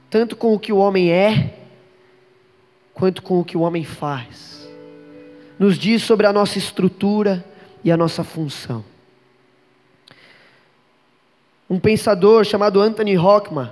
tanto 0.09 0.37
com 0.37 0.55
o 0.55 0.59
que 0.59 0.73
o 0.73 0.79
homem 0.79 1.11
é, 1.11 1.55
quanto 2.95 3.23
com 3.23 3.41
o 3.41 3.45
que 3.45 3.57
o 3.57 3.61
homem 3.61 3.85
faz. 3.85 4.69
Nos 5.59 5.79
diz 5.79 6.03
sobre 6.03 6.27
a 6.27 6.33
nossa 6.33 6.57
estrutura 6.57 7.45
e 7.85 7.93
a 7.93 7.97
nossa 7.97 8.25
função. 8.25 8.92
Um 11.73 11.79
pensador 11.79 12.45
chamado 12.45 12.83
Anthony 12.83 13.17
Hockman 13.17 13.71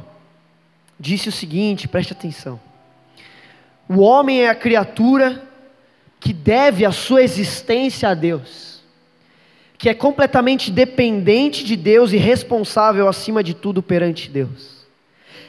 disse 0.99 1.29
o 1.29 1.33
seguinte: 1.33 1.87
preste 1.87 2.15
atenção. 2.15 2.59
O 3.87 3.99
homem 4.01 4.41
é 4.41 4.49
a 4.49 4.55
criatura 4.55 5.43
que 6.19 6.33
deve 6.33 6.87
a 6.87 6.93
sua 6.93 7.23
existência 7.23 8.09
a 8.09 8.15
Deus, 8.15 8.81
que 9.77 9.87
é 9.87 9.93
completamente 9.93 10.71
dependente 10.71 11.63
de 11.63 11.77
Deus 11.77 12.15
e 12.15 12.17
responsável 12.17 13.07
acima 13.07 13.45
de 13.45 13.53
tudo 13.53 13.83
perante 13.83 14.31
Deus. 14.31 14.87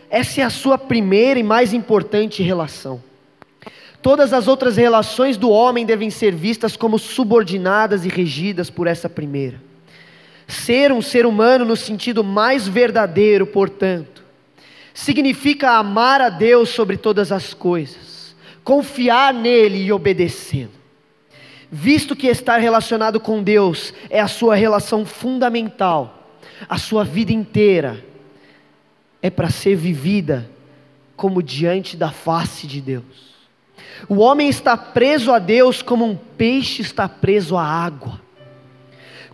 Essa 0.10 0.41
é 0.41 0.43
a 0.43 0.50
sua 0.50 0.77
primeira 0.77 1.39
e 1.39 1.43
mais 1.43 1.74
importante 1.74 2.43
relação. 2.43 3.01
Todas 4.01 4.34
as 4.34 4.50
outras 4.50 4.75
relações 4.75 5.38
do 5.38 5.50
homem 5.50 5.86
devem 5.86 6.10
ser 6.10 6.36
vistas 6.36 6.75
como 6.75 7.00
subordinadas 7.00 8.03
e 8.03 8.10
regidas 8.10 8.70
por 8.70 8.88
essa 8.88 9.08
primeira. 9.08 9.71
Ser 10.51 10.91
um 10.91 11.01
ser 11.01 11.25
humano 11.25 11.63
no 11.63 11.77
sentido 11.77 12.25
mais 12.25 12.67
verdadeiro, 12.67 13.48
portanto, 13.48 14.22
significa 14.93 15.72
amar 15.77 16.20
a 16.20 16.27
Deus 16.27 16.67
sobre 16.67 16.98
todas 16.98 17.31
as 17.31 17.53
coisas, 17.53 18.36
confiar 18.62 19.34
nele 19.34 19.81
e 19.81 19.93
obedecê-lo. 19.93 20.74
Visto 21.72 22.17
que 22.17 22.27
estar 22.27 22.58
relacionado 22.58 23.17
com 23.17 23.41
Deus 23.41 23.93
é 24.10 24.20
a 24.20 24.27
sua 24.27 24.55
relação 24.55 25.05
fundamental, 25.05 26.27
a 26.67 26.77
sua 26.77 27.05
vida 27.05 27.31
inteira 27.31 28.03
é 29.22 29.29
para 29.29 29.50
ser 29.50 29.77
vivida 29.77 30.51
como 31.15 31.41
diante 31.41 31.96
da 31.96 32.12
face 32.12 32.67
de 32.67 32.81
Deus. 32.81 33.31
O 34.10 34.17
homem 34.17 34.50
está 34.50 34.75
preso 34.75 35.31
a 35.31 35.39
Deus 35.39 35.81
como 35.81 36.03
um 36.03 36.17
peixe 36.17 36.81
está 36.81 37.08
preso 37.08 37.55
à 37.55 37.63
água. 37.63 38.20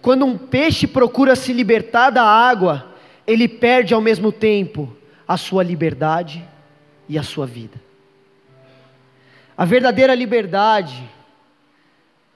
Quando 0.02 0.26
um 0.26 0.38
peixe 0.38 0.88
procura 0.88 1.36
se 1.36 1.52
libertar 1.52 2.10
da 2.10 2.24
água, 2.24 2.94
ele 3.26 3.48
perde 3.48 3.94
ao 3.94 4.02
mesmo 4.02 4.32
tempo 4.32 4.96
a 5.28 5.38
sua 5.38 5.64
liberdade 5.64 6.44
e 7.10 7.18
a 7.18 7.24
sua 7.24 7.46
vida. 7.46 7.82
A 9.58 9.66
verdadeira 9.66 10.14
liberdade 10.14 11.04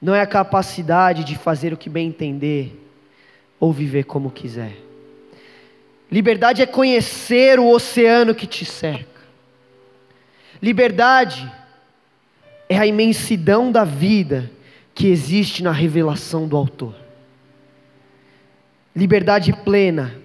não 0.02 0.16
é 0.16 0.22
a 0.22 0.28
capacidade 0.28 1.24
de 1.24 1.38
fazer 1.38 1.72
o 1.72 1.78
que 1.78 1.90
bem 1.90 2.08
entender 2.08 2.78
ou 3.60 3.72
viver 3.72 4.06
como 4.06 4.32
quiser. 4.32 4.76
Liberdade 6.12 6.62
é 6.62 6.66
conhecer 6.66 7.60
o 7.60 7.70
oceano 7.70 8.34
que 8.34 8.48
te 8.48 8.66
cerca. 8.66 9.22
Liberdade 10.62 11.50
é 12.68 12.78
a 12.78 12.88
imensidão 12.88 13.72
da 13.72 13.86
vida 13.86 14.52
que 14.94 15.08
existe 15.08 15.64
na 15.64 15.72
revelação 15.72 16.48
do 16.48 16.58
Autor. 16.58 17.01
Liberdade 18.96 19.54
plena 19.54 20.16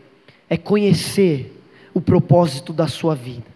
é 0.48 0.56
conhecer 0.56 1.52
o 1.94 2.00
propósito 2.00 2.72
da 2.72 2.88
sua 2.88 3.14
vida, 3.14 3.46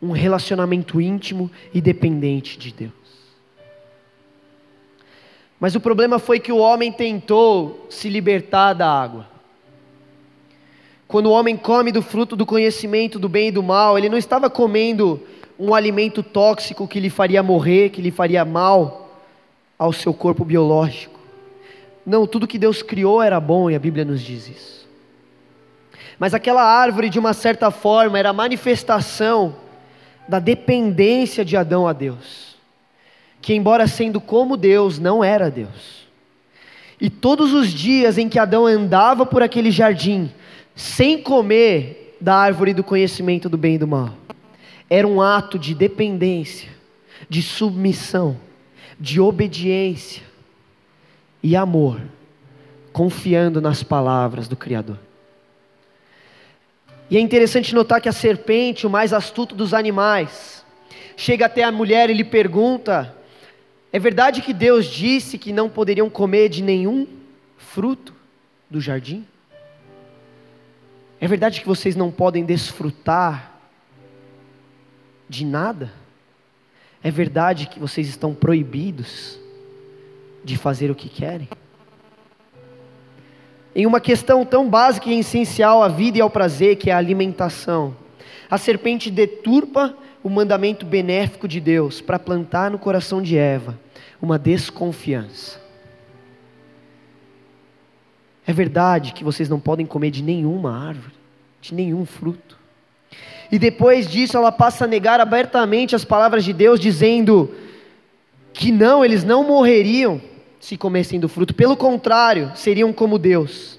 um 0.00 0.12
relacionamento 0.12 1.00
íntimo 1.00 1.50
e 1.72 1.80
dependente 1.80 2.58
de 2.58 2.72
Deus. 2.72 2.92
Mas 5.58 5.74
o 5.74 5.80
problema 5.80 6.18
foi 6.18 6.38
que 6.38 6.52
o 6.52 6.58
homem 6.58 6.92
tentou 6.92 7.86
se 7.90 8.08
libertar 8.08 8.74
da 8.74 8.88
água. 8.88 9.26
Quando 11.08 11.26
o 11.26 11.32
homem 11.32 11.56
come 11.56 11.90
do 11.90 12.02
fruto 12.02 12.36
do 12.36 12.46
conhecimento 12.46 13.18
do 13.18 13.28
bem 13.28 13.48
e 13.48 13.52
do 13.52 13.62
mal, 13.62 13.98
ele 13.98 14.10
não 14.10 14.18
estava 14.18 14.48
comendo 14.48 15.20
um 15.58 15.74
alimento 15.74 16.22
tóxico 16.22 16.86
que 16.86 17.00
lhe 17.00 17.10
faria 17.10 17.42
morrer, 17.42 17.88
que 17.88 18.02
lhe 18.02 18.10
faria 18.10 18.44
mal 18.44 19.10
ao 19.78 19.92
seu 19.92 20.14
corpo 20.14 20.44
biológico. 20.44 21.17
Não, 22.08 22.26
tudo 22.26 22.46
que 22.46 22.58
Deus 22.58 22.82
criou 22.82 23.22
era 23.22 23.38
bom 23.38 23.70
e 23.70 23.74
a 23.74 23.78
Bíblia 23.78 24.02
nos 24.02 24.22
diz 24.22 24.48
isso. 24.48 24.88
Mas 26.18 26.32
aquela 26.32 26.62
árvore, 26.62 27.10
de 27.10 27.18
uma 27.18 27.34
certa 27.34 27.70
forma, 27.70 28.18
era 28.18 28.30
a 28.30 28.32
manifestação 28.32 29.54
da 30.26 30.38
dependência 30.38 31.44
de 31.44 31.54
Adão 31.54 31.86
a 31.86 31.92
Deus. 31.92 32.56
Que, 33.42 33.52
embora 33.52 33.86
sendo 33.86 34.22
como 34.22 34.56
Deus, 34.56 34.98
não 34.98 35.22
era 35.22 35.50
Deus. 35.50 36.08
E 36.98 37.10
todos 37.10 37.52
os 37.52 37.68
dias 37.68 38.16
em 38.16 38.26
que 38.26 38.38
Adão 38.38 38.64
andava 38.64 39.26
por 39.26 39.42
aquele 39.42 39.70
jardim, 39.70 40.32
sem 40.74 41.20
comer 41.20 42.16
da 42.18 42.34
árvore 42.34 42.72
do 42.72 42.82
conhecimento 42.82 43.50
do 43.50 43.58
bem 43.58 43.74
e 43.74 43.78
do 43.78 43.86
mal, 43.86 44.14
era 44.88 45.06
um 45.06 45.20
ato 45.20 45.58
de 45.58 45.74
dependência, 45.74 46.70
de 47.28 47.42
submissão, 47.42 48.34
de 48.98 49.20
obediência 49.20 50.27
e 51.42 51.54
amor, 51.56 52.00
confiando 52.92 53.60
nas 53.60 53.82
palavras 53.82 54.48
do 54.48 54.56
Criador. 54.56 54.98
E 57.10 57.16
é 57.16 57.20
interessante 57.20 57.74
notar 57.74 58.00
que 58.00 58.08
a 58.08 58.12
serpente, 58.12 58.86
o 58.86 58.90
mais 58.90 59.12
astuto 59.12 59.54
dos 59.54 59.72
animais, 59.72 60.64
chega 61.16 61.46
até 61.46 61.62
a 61.62 61.72
mulher 61.72 62.10
e 62.10 62.14
lhe 62.14 62.24
pergunta: 62.24 63.14
É 63.92 63.98
verdade 63.98 64.42
que 64.42 64.52
Deus 64.52 64.86
disse 64.86 65.38
que 65.38 65.52
não 65.52 65.68
poderiam 65.68 66.10
comer 66.10 66.48
de 66.48 66.62
nenhum 66.62 67.06
fruto 67.56 68.14
do 68.68 68.80
jardim? 68.80 69.26
É 71.20 71.26
verdade 71.26 71.60
que 71.60 71.66
vocês 71.66 71.96
não 71.96 72.10
podem 72.10 72.44
desfrutar 72.44 73.58
de 75.28 75.44
nada? 75.44 75.92
É 77.02 77.10
verdade 77.10 77.66
que 77.66 77.78
vocês 77.78 78.08
estão 78.08 78.34
proibidos 78.34 79.38
de 80.48 80.56
fazer 80.56 80.90
o 80.90 80.94
que 80.94 81.08
querem? 81.08 81.48
Em 83.74 83.86
uma 83.86 84.00
questão 84.00 84.44
tão 84.44 84.68
básica 84.68 85.08
e 85.08 85.20
essencial 85.20 85.82
à 85.82 85.88
vida 85.88 86.18
e 86.18 86.20
ao 86.20 86.30
prazer, 86.30 86.76
que 86.76 86.90
é 86.90 86.92
a 86.92 86.98
alimentação, 86.98 87.94
a 88.50 88.56
serpente 88.56 89.10
deturpa 89.10 89.94
o 90.22 90.30
mandamento 90.30 90.84
benéfico 90.84 91.46
de 91.46 91.60
Deus 91.60 92.00
para 92.00 92.18
plantar 92.18 92.70
no 92.70 92.78
coração 92.78 93.22
de 93.22 93.36
Eva 93.36 93.78
uma 94.20 94.38
desconfiança. 94.38 95.60
É 98.46 98.52
verdade 98.52 99.12
que 99.12 99.22
vocês 99.22 99.48
não 99.48 99.60
podem 99.60 99.84
comer 99.84 100.10
de 100.10 100.22
nenhuma 100.22 100.88
árvore, 100.88 101.14
de 101.60 101.74
nenhum 101.74 102.06
fruto. 102.06 102.58
E 103.52 103.58
depois 103.58 104.08
disso 104.08 104.36
ela 104.36 104.50
passa 104.50 104.84
a 104.84 104.88
negar 104.88 105.20
abertamente 105.20 105.94
as 105.94 106.04
palavras 106.04 106.44
de 106.44 106.52
Deus, 106.52 106.80
dizendo 106.80 107.54
que 108.52 108.72
não, 108.72 109.04
eles 109.04 109.22
não 109.22 109.44
morreriam 109.44 110.20
se 110.60 110.76
comessem 110.76 111.20
do 111.20 111.28
fruto, 111.28 111.54
pelo 111.54 111.76
contrário, 111.76 112.52
seriam 112.54 112.92
como 112.92 113.18
Deus. 113.18 113.78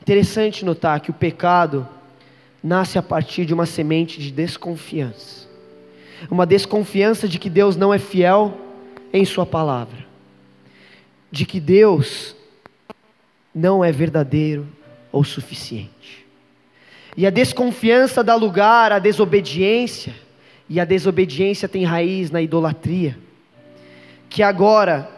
Interessante 0.00 0.64
notar 0.64 1.00
que 1.00 1.10
o 1.10 1.14
pecado 1.14 1.88
nasce 2.62 2.98
a 2.98 3.02
partir 3.02 3.44
de 3.44 3.54
uma 3.54 3.66
semente 3.66 4.20
de 4.20 4.30
desconfiança. 4.30 5.46
Uma 6.30 6.44
desconfiança 6.44 7.28
de 7.28 7.38
que 7.38 7.48
Deus 7.48 7.76
não 7.76 7.92
é 7.92 7.98
fiel 7.98 8.58
em 9.12 9.24
Sua 9.24 9.46
palavra, 9.46 10.06
de 11.30 11.46
que 11.46 11.60
Deus 11.60 12.34
não 13.54 13.84
é 13.84 13.90
verdadeiro 13.92 14.66
ou 15.10 15.24
suficiente. 15.24 16.26
E 17.16 17.26
a 17.26 17.30
desconfiança 17.30 18.22
dá 18.22 18.34
lugar 18.34 18.92
à 18.92 18.98
desobediência, 18.98 20.14
e 20.68 20.78
a 20.78 20.84
desobediência 20.84 21.68
tem 21.68 21.84
raiz 21.84 22.30
na 22.30 22.42
idolatria, 22.42 23.18
que 24.28 24.42
agora, 24.42 25.10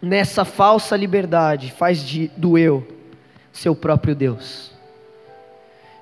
nessa 0.00 0.44
falsa 0.44 0.96
liberdade, 0.96 1.72
faz 1.72 2.06
de, 2.06 2.30
do 2.36 2.56
eu 2.56 2.86
seu 3.52 3.74
próprio 3.74 4.14
Deus. 4.14 4.70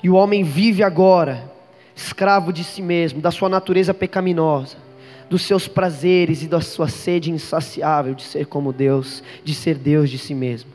E 0.02 0.08
o 0.08 0.14
homem 0.14 0.44
vive 0.44 0.82
agora, 0.82 1.50
escravo 1.96 2.52
de 2.52 2.62
si 2.62 2.80
mesmo, 2.80 3.20
da 3.20 3.30
sua 3.30 3.48
natureza 3.48 3.92
pecaminosa, 3.92 4.76
dos 5.28 5.42
seus 5.42 5.66
prazeres 5.66 6.42
e 6.42 6.46
da 6.46 6.60
sua 6.60 6.88
sede 6.88 7.30
insaciável 7.30 8.14
de 8.14 8.22
ser 8.22 8.46
como 8.46 8.72
Deus, 8.72 9.22
de 9.44 9.54
ser 9.54 9.74
Deus 9.74 10.08
de 10.08 10.18
si 10.18 10.34
mesmo. 10.34 10.70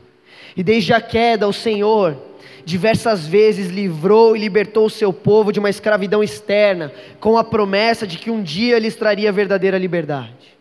E 0.56 0.62
desde 0.62 0.92
a 0.92 1.00
queda, 1.00 1.48
o 1.48 1.52
Senhor, 1.52 2.16
diversas 2.64 3.26
vezes 3.26 3.68
livrou 3.68 4.36
e 4.36 4.40
libertou 4.40 4.86
o 4.86 4.90
seu 4.90 5.12
povo 5.12 5.52
de 5.52 5.58
uma 5.58 5.70
escravidão 5.70 6.22
externa, 6.22 6.92
com 7.18 7.36
a 7.36 7.44
promessa 7.44 8.06
de 8.06 8.18
que 8.18 8.30
um 8.30 8.42
dia 8.42 8.78
lhes 8.78 8.94
traria 8.94 9.32
verdadeira 9.32 9.78
liberdade, 9.78 10.53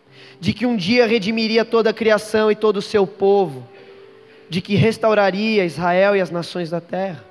de 0.44 0.52
que 0.52 0.66
um 0.66 0.76
dia 0.76 1.08
redimiria 1.08 1.64
toda 1.64 1.92
a 1.92 1.94
criação 1.94 2.52
e 2.52 2.56
todo 2.56 2.76
o 2.76 2.82
seu 2.82 3.08
povo, 3.08 3.66
de 4.50 4.60
que 4.60 4.76
restauraria 4.76 5.64
Israel 5.64 6.18
e 6.18 6.20
as 6.20 6.30
nações 6.30 6.70
da 6.70 6.82
terra. 6.82 7.24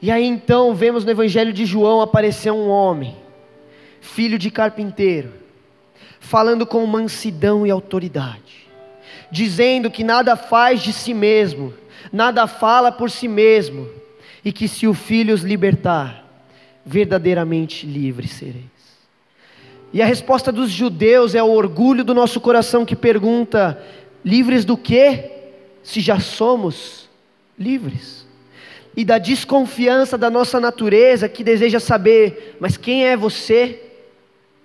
E 0.00 0.08
aí 0.08 0.24
então 0.24 0.76
vemos 0.76 1.04
no 1.04 1.10
Evangelho 1.10 1.52
de 1.52 1.66
João 1.66 2.00
aparecer 2.00 2.52
um 2.52 2.68
homem, 2.68 3.16
filho 4.00 4.38
de 4.38 4.52
carpinteiro, 4.52 5.32
falando 6.20 6.64
com 6.64 6.86
mansidão 6.86 7.66
e 7.66 7.72
autoridade, 7.72 8.68
dizendo 9.32 9.90
que 9.90 10.04
nada 10.04 10.36
faz 10.36 10.80
de 10.80 10.92
si 10.92 11.12
mesmo, 11.12 11.74
nada 12.12 12.46
fala 12.46 12.92
por 12.92 13.10
si 13.10 13.26
mesmo, 13.26 13.88
e 14.44 14.52
que 14.52 14.68
se 14.68 14.86
o 14.86 14.94
Filho 14.94 15.34
os 15.34 15.42
libertar, 15.42 16.24
verdadeiramente 16.86 17.84
livres 17.84 18.30
sereis. 18.30 18.77
E 19.92 20.02
a 20.02 20.06
resposta 20.06 20.52
dos 20.52 20.70
judeus 20.70 21.34
é 21.34 21.42
o 21.42 21.50
orgulho 21.50 22.04
do 22.04 22.14
nosso 22.14 22.40
coração 22.40 22.84
que 22.84 22.94
pergunta: 22.94 23.82
livres 24.24 24.64
do 24.64 24.76
que, 24.76 25.30
se 25.82 26.00
já 26.00 26.20
somos 26.20 27.08
livres? 27.58 28.26
E 28.96 29.04
da 29.04 29.18
desconfiança 29.18 30.18
da 30.18 30.28
nossa 30.28 30.58
natureza 30.58 31.28
que 31.28 31.44
deseja 31.44 31.78
saber, 31.78 32.56
mas 32.60 32.76
quem 32.76 33.06
é 33.06 33.16
você 33.16 33.80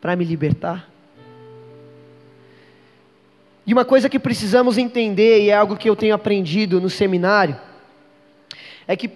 para 0.01 0.15
me 0.15 0.25
libertar? 0.25 0.89
E 3.65 3.71
uma 3.71 3.85
coisa 3.85 4.09
que 4.09 4.19
precisamos 4.19 4.77
entender, 4.77 5.41
e 5.41 5.49
é 5.49 5.55
algo 5.55 5.77
que 5.77 5.89
eu 5.89 5.95
tenho 5.95 6.13
aprendido 6.13 6.81
no 6.81 6.89
seminário, 6.89 7.55
é 8.85 8.97
que 8.97 9.09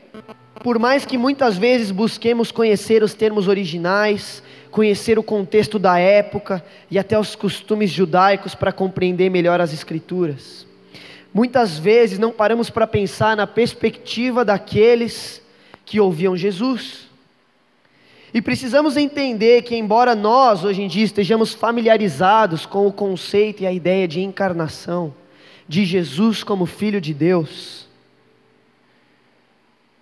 por 0.63 0.79
mais 0.79 1.05
que 1.05 1.17
muitas 1.17 1.57
vezes 1.57 1.91
busquemos 1.91 2.51
conhecer 2.51 3.03
os 3.03 3.13
termos 3.13 3.47
originais, 3.47 4.41
conhecer 4.71 5.17
o 5.17 5.23
contexto 5.23 5.79
da 5.79 5.97
época 5.99 6.63
e 6.89 6.99
até 6.99 7.17
os 7.19 7.35
costumes 7.35 7.89
judaicos 7.89 8.55
para 8.55 8.71
compreender 8.71 9.29
melhor 9.29 9.61
as 9.61 9.73
Escrituras, 9.73 10.65
muitas 11.33 11.77
vezes 11.77 12.19
não 12.19 12.31
paramos 12.31 12.69
para 12.69 12.87
pensar 12.87 13.35
na 13.35 13.47
perspectiva 13.47 14.43
daqueles 14.43 15.41
que 15.85 15.99
ouviam 15.99 16.35
Jesus. 16.35 17.07
E 18.33 18.41
precisamos 18.41 18.97
entender 18.97 19.61
que, 19.63 19.75
embora 19.75 20.13
nós 20.13 20.63
hoje 20.63 20.81
em 20.81 20.87
dia 20.87 21.05
estejamos 21.05 21.53
familiarizados 21.53 22.65
com 22.65 22.85
o 22.85 22.91
conceito 22.91 23.63
e 23.63 23.67
a 23.67 23.71
ideia 23.71 24.07
de 24.07 24.21
encarnação, 24.21 25.13
de 25.67 25.85
Jesus 25.85 26.43
como 26.43 26.65
Filho 26.65 26.99
de 26.99 27.13
Deus, 27.13 27.87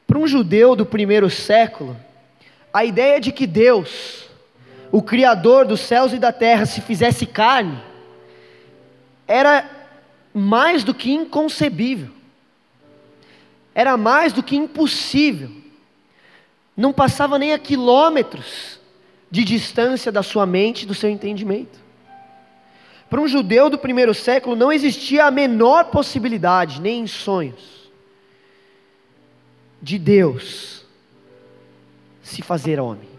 para 0.08 0.18
um 0.20 0.28
judeu 0.28 0.76
do 0.76 0.86
primeiro 0.86 1.30
século, 1.30 1.96
a 2.74 2.84
ideia 2.84 3.20
de 3.20 3.32
que 3.32 3.48
Deus, 3.48 4.25
o 4.96 5.02
Criador 5.02 5.66
dos 5.66 5.82
céus 5.82 6.14
e 6.14 6.18
da 6.18 6.32
terra, 6.32 6.66
se 6.66 6.80
fizesse 6.80 7.26
carne, 7.26 7.78
era 9.28 9.70
mais 10.34 10.86
do 10.86 10.94
que 10.94 11.12
inconcebível, 11.12 12.12
era 13.74 13.98
mais 13.98 14.32
do 14.32 14.42
que 14.42 14.56
impossível 14.56 15.52
não 16.78 16.94
passava 16.94 17.38
nem 17.38 17.52
a 17.52 17.60
quilômetros 17.60 18.80
de 19.30 19.44
distância 19.44 20.14
da 20.14 20.24
sua 20.24 20.46
mente 20.46 20.84
e 20.84 20.86
do 20.86 20.94
seu 20.94 21.10
entendimento. 21.10 21.78
Para 23.10 23.20
um 23.20 23.28
judeu 23.28 23.70
do 23.70 23.78
primeiro 23.78 24.14
século 24.14 24.56
não 24.56 24.72
existia 24.72 25.26
a 25.26 25.32
menor 25.32 25.86
possibilidade, 25.86 26.80
nem 26.80 27.02
em 27.02 27.08
sonhos, 27.08 27.92
de 29.82 30.00
Deus 30.00 30.86
se 32.24 32.42
fazer 32.42 32.80
homem. 32.80 33.15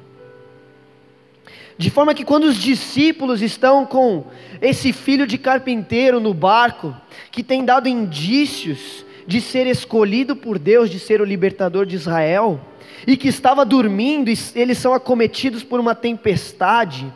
De 1.79 1.91
forma 1.91 2.15
que 2.15 2.25
quando 2.25 2.45
os 2.45 2.57
discípulos 2.57 3.43
estão 3.43 3.85
com 3.85 4.25
esse 4.63 4.93
filho 4.93 5.27
de 5.27 5.37
carpinteiro 5.37 6.19
no 6.19 6.33
barco, 6.33 6.95
que 7.31 7.43
tem 7.43 7.65
dado 7.65 7.89
indícios 7.89 9.05
de 9.27 9.41
ser 9.41 9.67
escolhido 9.67 10.35
por 10.35 10.59
Deus, 10.59 10.89
de 10.89 10.99
ser 10.99 11.21
o 11.21 11.25
libertador 11.25 11.85
de 11.85 11.97
Israel, 11.97 12.61
e 13.07 13.17
que 13.17 13.29
estava 13.29 13.65
dormindo, 13.65 14.31
e 14.31 14.39
eles 14.55 14.79
são 14.79 14.95
acometidos 14.95 15.63
por 15.63 15.79
uma 15.79 15.95
tempestade, 15.95 17.13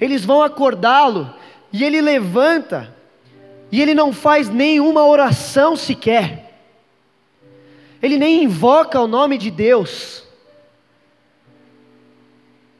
eles 0.00 0.24
vão 0.24 0.42
acordá-lo, 0.42 1.34
e 1.72 1.82
ele 1.82 2.00
levanta, 2.00 2.94
e 3.72 3.82
ele 3.82 3.94
não 3.94 4.12
faz 4.12 4.48
nenhuma 4.48 5.04
oração 5.04 5.74
sequer, 5.74 6.60
ele 8.00 8.18
nem 8.18 8.44
invoca 8.44 9.00
o 9.00 9.08
nome 9.08 9.38
de 9.38 9.50
Deus, 9.50 10.23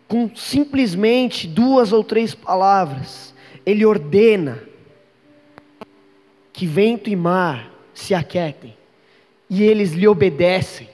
com 0.08 0.34
simplesmente 0.34 1.46
duas 1.46 1.92
ou 1.92 2.04
três 2.04 2.34
palavras, 2.34 3.34
ele 3.64 3.84
ordena 3.84 4.62
que 6.52 6.66
vento 6.66 7.10
e 7.10 7.16
mar 7.16 7.70
se 7.92 8.14
aquietem, 8.14 8.76
e 9.48 9.62
eles 9.62 9.92
lhe 9.92 10.06
obedecem. 10.06 10.88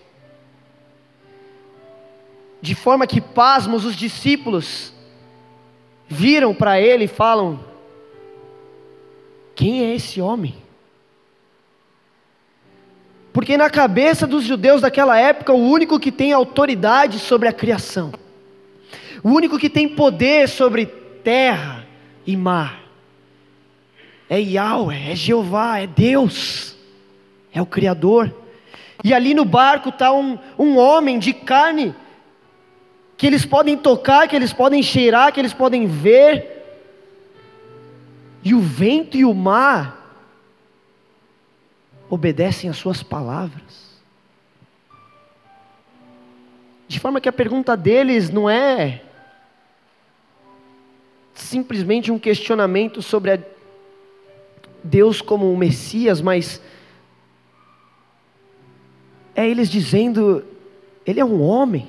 De 2.63 2.75
forma 2.75 3.07
que, 3.07 3.21
pasmos, 3.21 3.85
os 3.85 3.97
discípulos 3.97 4.93
viram 6.09 6.55
para 6.55 6.81
ele 6.81 7.05
e 7.05 7.09
falam: 7.09 7.61
Quem 9.55 9.85
é 9.85 9.95
esse 9.95 10.21
homem? 10.21 10.55
Porque 13.33 13.57
na 13.57 13.71
cabeça 13.71 14.27
dos 14.27 14.45
judeus 14.45 14.83
daquela 14.83 15.19
época, 15.19 15.53
o 15.53 15.71
único 15.71 16.01
que 16.01 16.11
tem 16.11 16.33
autoridade 16.33 17.19
sobre 17.19 17.49
a 17.49 17.53
criação, 17.53 18.13
o 19.23 19.31
único 19.31 19.59
que 19.59 19.69
tem 19.69 19.89
poder 19.89 20.49
sobre 20.49 20.87
terra 20.87 21.87
e 22.27 22.37
mar, 22.37 22.81
é 24.29 24.41
Yahweh, 24.41 25.11
é 25.11 25.17
Jeová, 25.17 25.79
é 25.79 25.87
Deus, 25.87 26.77
é 27.53 27.61
o 27.61 27.67
Criador. 27.67 28.33
E 29.03 29.13
ali 29.13 29.35
no 29.35 29.45
barco 29.45 29.89
está 29.89 30.13
um, 30.13 30.39
um 30.59 30.79
homem 30.79 31.19
de 31.19 31.33
carne 31.33 31.95
que 33.17 33.27
eles 33.27 33.45
podem 33.45 33.77
tocar, 33.77 34.29
que 34.29 34.37
eles 34.37 34.53
podem 34.53 34.83
cheirar, 34.83 35.33
que 35.33 35.41
eles 35.41 35.53
podem 35.53 35.87
ver. 35.87 36.59
E 38.43 38.55
o 38.55 38.61
vento 38.61 39.17
e 39.17 39.25
o 39.25 39.35
mar 39.35 40.17
obedecem 42.09 42.71
às 42.71 42.77
suas 42.77 43.03
palavras. 43.03 44.01
De 46.89 46.99
forma 46.99 47.21
que 47.21 47.29
a 47.29 47.33
pergunta 47.33 47.77
deles 47.77 48.31
não 48.31 48.49
é 48.49 49.03
simplesmente 51.41 52.13
um 52.13 52.19
questionamento 52.19 53.03
sobre 53.03 53.41
Deus 54.83 55.21
como 55.21 55.53
o 55.53 55.57
Messias, 55.57 56.21
mas 56.21 56.61
é 59.35 59.49
eles 59.49 59.69
dizendo: 59.69 60.45
Ele 61.05 61.21
é 61.21 61.25
um 61.25 61.43
homem. 61.43 61.89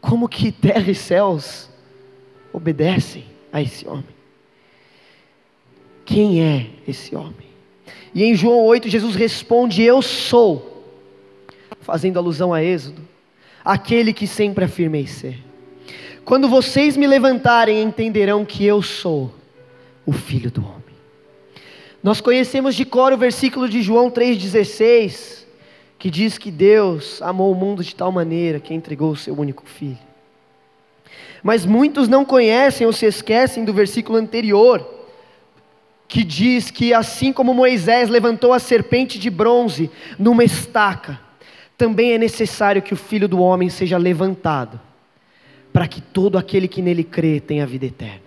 Como 0.00 0.28
que 0.28 0.50
terra 0.50 0.90
e 0.90 0.94
céus 0.94 1.68
obedecem 2.52 3.24
a 3.52 3.60
esse 3.60 3.86
homem? 3.86 4.20
Quem 6.04 6.42
é 6.42 6.70
esse 6.88 7.14
homem? 7.14 7.48
E 8.14 8.24
em 8.24 8.34
João 8.34 8.64
8, 8.64 8.88
Jesus 8.88 9.14
responde: 9.14 9.82
Eu 9.82 10.02
sou, 10.02 10.84
fazendo 11.80 12.18
alusão 12.18 12.52
a 12.52 12.62
Êxodo, 12.62 13.09
aquele 13.64 14.12
que 14.12 14.26
sempre 14.26 14.64
afirmei 14.64 15.06
ser. 15.06 15.38
Quando 16.24 16.48
vocês 16.48 16.96
me 16.96 17.06
levantarem, 17.06 17.82
entenderão 17.82 18.44
que 18.44 18.64
eu 18.64 18.82
sou 18.82 19.34
o 20.06 20.12
Filho 20.12 20.50
do 20.50 20.60
Homem. 20.64 20.80
Nós 22.02 22.20
conhecemos 22.20 22.74
de 22.74 22.84
cor 22.84 23.12
o 23.12 23.18
versículo 23.18 23.68
de 23.68 23.82
João 23.82 24.10
3,16 24.10 25.40
que 26.00 26.10
diz 26.10 26.38
que 26.38 26.50
Deus 26.50 27.20
amou 27.20 27.52
o 27.52 27.54
mundo 27.54 27.84
de 27.84 27.94
tal 27.94 28.10
maneira 28.10 28.58
que 28.58 28.72
entregou 28.72 29.10
o 29.10 29.16
seu 29.16 29.38
único 29.38 29.66
filho. 29.66 29.98
Mas 31.42 31.66
muitos 31.66 32.08
não 32.08 32.24
conhecem 32.24 32.86
ou 32.86 32.92
se 32.92 33.04
esquecem 33.04 33.66
do 33.66 33.74
versículo 33.74 34.16
anterior, 34.16 34.82
que 36.08 36.24
diz 36.24 36.70
que 36.70 36.94
assim 36.94 37.34
como 37.34 37.52
Moisés 37.52 38.08
levantou 38.08 38.54
a 38.54 38.58
serpente 38.58 39.18
de 39.18 39.28
bronze 39.28 39.90
numa 40.18 40.42
estaca, 40.42 41.20
também 41.80 42.12
é 42.12 42.18
necessário 42.18 42.82
que 42.82 42.92
o 42.92 42.96
filho 42.96 43.26
do 43.26 43.40
homem 43.40 43.70
seja 43.70 43.96
levantado, 43.96 44.78
para 45.72 45.88
que 45.88 46.02
todo 46.02 46.36
aquele 46.36 46.68
que 46.68 46.82
nele 46.82 47.02
crê 47.02 47.40
tenha 47.40 47.66
vida 47.66 47.86
eterna. 47.86 48.20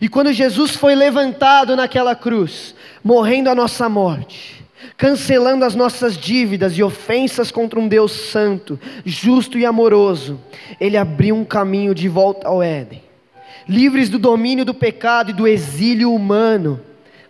E 0.00 0.08
quando 0.08 0.32
Jesus 0.32 0.74
foi 0.74 0.94
levantado 0.94 1.76
naquela 1.76 2.16
cruz, 2.16 2.74
morrendo 3.04 3.50
a 3.50 3.54
nossa 3.54 3.90
morte, 3.90 4.64
cancelando 4.96 5.66
as 5.66 5.74
nossas 5.74 6.16
dívidas 6.16 6.72
e 6.78 6.82
ofensas 6.82 7.50
contra 7.50 7.78
um 7.78 7.86
Deus 7.86 8.10
santo, 8.10 8.80
justo 9.04 9.58
e 9.58 9.66
amoroso, 9.66 10.40
Ele 10.80 10.96
abriu 10.96 11.36
um 11.36 11.44
caminho 11.44 11.94
de 11.94 12.08
volta 12.08 12.48
ao 12.48 12.62
Éden, 12.62 13.02
livres 13.68 14.08
do 14.08 14.18
domínio 14.18 14.64
do 14.64 14.72
pecado 14.72 15.28
e 15.30 15.34
do 15.34 15.46
exílio 15.46 16.10
humano 16.10 16.80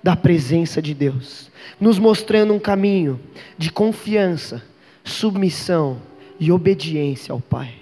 da 0.01 0.15
presença 0.15 0.81
de 0.81 0.95
Deus, 0.95 1.51
nos 1.81 1.99
mostrando 1.99 2.55
um 2.55 2.61
caminho 2.61 3.19
de 3.59 3.73
confiança, 3.73 4.71
submissão 5.05 5.99
e 6.39 6.51
obediência 6.53 7.33
ao 7.33 7.41
Pai. 7.41 7.75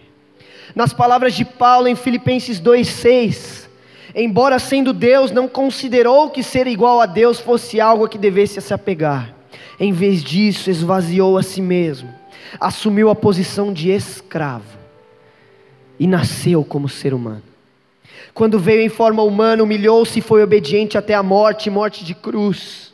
Nas 0.74 0.92
palavras 0.92 1.34
de 1.34 1.44
Paulo 1.44 1.88
em 1.88 1.96
Filipenses 1.96 2.60
2,6, 2.60 3.68
embora 4.14 4.58
sendo 4.58 4.92
Deus, 4.92 5.30
não 5.30 5.48
considerou 5.48 6.30
que 6.30 6.42
ser 6.42 6.66
igual 6.66 7.00
a 7.00 7.06
Deus 7.06 7.40
fosse 7.40 7.80
algo 7.80 8.04
a 8.04 8.08
que 8.08 8.18
devesse 8.18 8.60
se 8.60 8.72
apegar 8.72 9.40
em 9.80 9.92
vez 9.92 10.22
disso, 10.22 10.68
esvaziou 10.68 11.38
a 11.38 11.42
si 11.42 11.62
mesmo, 11.62 12.14
assumiu 12.60 13.08
a 13.08 13.14
posição 13.14 13.72
de 13.72 13.90
escravo 13.90 14.78
e 15.98 16.06
nasceu 16.06 16.62
como 16.62 16.86
ser 16.86 17.14
humano. 17.14 17.42
Quando 18.34 18.58
veio 18.58 18.82
em 18.82 18.90
forma 18.90 19.22
humana, 19.22 19.62
humilhou-se 19.62 20.18
e 20.18 20.22
foi 20.22 20.42
obediente 20.42 20.98
até 20.98 21.14
a 21.14 21.22
morte 21.22 21.70
morte 21.70 22.04
de 22.04 22.14
cruz. 22.14 22.89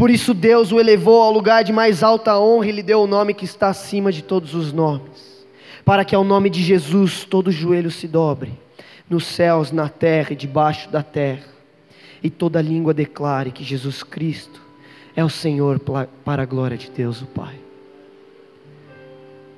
Por 0.00 0.08
isso 0.08 0.32
Deus 0.32 0.72
o 0.72 0.80
elevou 0.80 1.20
ao 1.20 1.30
lugar 1.30 1.62
de 1.62 1.74
mais 1.74 2.02
alta 2.02 2.40
honra 2.40 2.68
e 2.68 2.72
lhe 2.72 2.82
deu 2.82 3.02
o 3.02 3.06
nome 3.06 3.34
que 3.34 3.44
está 3.44 3.68
acima 3.68 4.10
de 4.10 4.22
todos 4.22 4.54
os 4.54 4.72
nomes, 4.72 5.46
para 5.84 6.06
que 6.06 6.14
ao 6.14 6.24
nome 6.24 6.48
de 6.48 6.62
Jesus 6.62 7.26
todo 7.26 7.52
joelho 7.52 7.90
se 7.90 8.08
dobre, 8.08 8.50
nos 9.10 9.26
céus, 9.26 9.70
na 9.70 9.90
terra 9.90 10.32
e 10.32 10.36
debaixo 10.36 10.88
da 10.88 11.02
terra, 11.02 11.44
e 12.22 12.30
toda 12.30 12.62
língua 12.62 12.94
declare 12.94 13.50
que 13.50 13.62
Jesus 13.62 14.02
Cristo 14.02 14.62
é 15.14 15.22
o 15.22 15.28
Senhor 15.28 15.78
para 16.24 16.44
a 16.44 16.46
glória 16.46 16.78
de 16.78 16.90
Deus 16.90 17.20
o 17.20 17.26
Pai. 17.26 17.60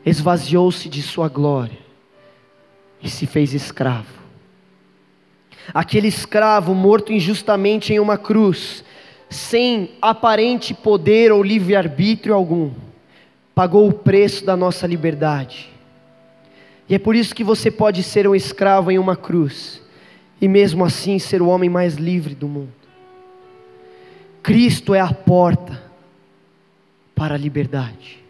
Esvaziou-se 0.05 0.89
de 0.89 1.03
sua 1.05 1.29
glória 1.29 1.79
e 3.01 3.09
se 3.09 3.29
fez 3.29 3.55
escravo. 3.55 4.21
Aquele 5.73 6.09
escravo 6.09 6.75
morto 6.75 7.13
injustamente 7.13 7.93
em 7.93 8.01
uma 8.01 8.19
cruz, 8.19 8.83
sem 9.33 9.91
aparente 10.01 10.75
poder 10.75 11.33
ou 11.33 11.43
livre-arbítrio 11.43 12.35
algum, 12.35 12.71
pagou 13.55 13.89
o 13.89 13.93
preço 13.93 14.45
da 14.45 14.57
nossa 14.57 14.87
liberdade. 14.87 15.71
E 16.89 16.95
é 16.95 16.99
por 16.99 17.17
isso 17.17 17.35
que 17.35 17.43
você 17.43 17.71
pode 17.71 18.03
ser 18.03 18.29
um 18.29 18.35
escravo 18.35 18.91
em 18.91 18.99
uma 18.99 19.17
cruz, 19.17 19.81
e 20.41 20.49
mesmo 20.49 20.85
assim 20.85 21.19
ser 21.19 21.41
o 21.41 21.49
homem 21.49 21.71
mais 21.71 21.95
livre 21.95 22.35
do 22.35 22.49
mundo. 22.49 22.73
Cristo 24.43 24.95
é 24.95 25.01
a 25.01 25.13
porta 25.13 25.81
para 27.15 27.35
a 27.35 27.39
liberdade. 27.39 28.23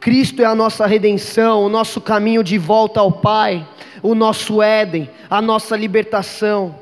Cristo 0.00 0.42
é 0.42 0.44
a 0.44 0.54
nossa 0.54 0.86
redenção, 0.86 1.64
o 1.64 1.68
nosso 1.68 2.00
caminho 2.00 2.42
de 2.42 2.58
volta 2.58 3.00
ao 3.00 3.12
Pai, 3.12 3.66
o 4.02 4.14
nosso 4.14 4.62
Éden, 4.62 5.10
a 5.28 5.42
nossa 5.42 5.76
libertação, 5.76 6.74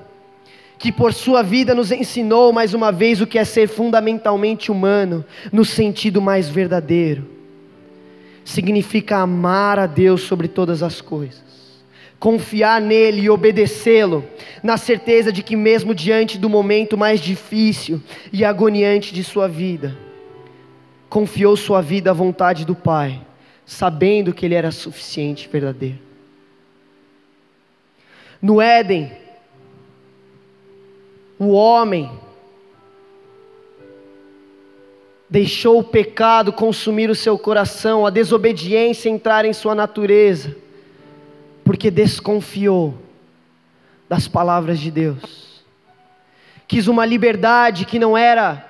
que 0.79 0.93
por 0.93 1.15
sua 1.15 1.43
vida 1.43 1.75
nos 1.75 1.91
ensinou 1.91 2.53
mais 2.53 2.75
uma 2.75 2.91
vez 2.91 3.21
o 3.21 3.27
que 3.27 3.39
é 3.39 3.45
ser 3.45 3.69
fundamentalmente 3.69 4.71
humano, 4.71 5.25
no 5.53 5.65
sentido 5.65 6.21
mais 6.21 6.49
verdadeiro. 6.49 7.27
Significa 8.45 9.19
amar 9.19 9.79
a 9.79 9.87
Deus 9.87 10.23
sobre 10.23 10.49
todas 10.49 10.83
as 10.83 11.01
coisas, 11.01 11.43
confiar 12.19 12.81
nele 12.81 13.23
e 13.23 13.31
obedecê-lo, 13.31 14.25
na 14.63 14.77
certeza 14.77 15.33
de 15.33 15.43
que, 15.43 15.57
mesmo 15.57 15.95
diante 15.95 16.37
do 16.37 16.51
momento 16.51 16.99
mais 16.99 17.21
difícil 17.21 18.03
e 18.33 18.45
agoniante 18.45 19.15
de 19.15 19.25
sua 19.25 19.49
vida, 19.49 19.97
confiou 21.09 21.57
sua 21.57 21.81
vida 21.81 22.11
à 22.11 22.15
vontade 22.15 22.65
do 22.65 22.75
Pai, 22.75 23.21
sabendo 23.65 24.35
que 24.35 24.45
Ele 24.45 24.55
era 24.55 24.71
suficiente 24.71 25.47
e 25.47 25.49
verdadeiro. 25.49 25.99
No 28.43 28.61
Éden, 28.61 29.11
o 31.39 31.49
homem 31.49 32.11
deixou 35.29 35.81
o 35.81 35.85
pecado 35.85 36.53
consumir 36.53 37.11
o 37.11 37.15
seu 37.15 37.37
coração, 37.37 38.07
a 38.07 38.11
desobediência 38.11 39.09
entrar 39.09 39.45
em 39.45 39.53
sua 39.53 39.75
natureza, 39.75 40.57
porque 41.65 41.91
desconfiou 41.91 42.95
das 44.09 44.29
palavras 44.29 44.79
de 44.79 44.91
Deus. 44.91 45.65
Quis 46.69 46.87
uma 46.87 47.05
liberdade 47.05 47.85
que 47.85 47.99
não 47.99 48.17
era 48.17 48.65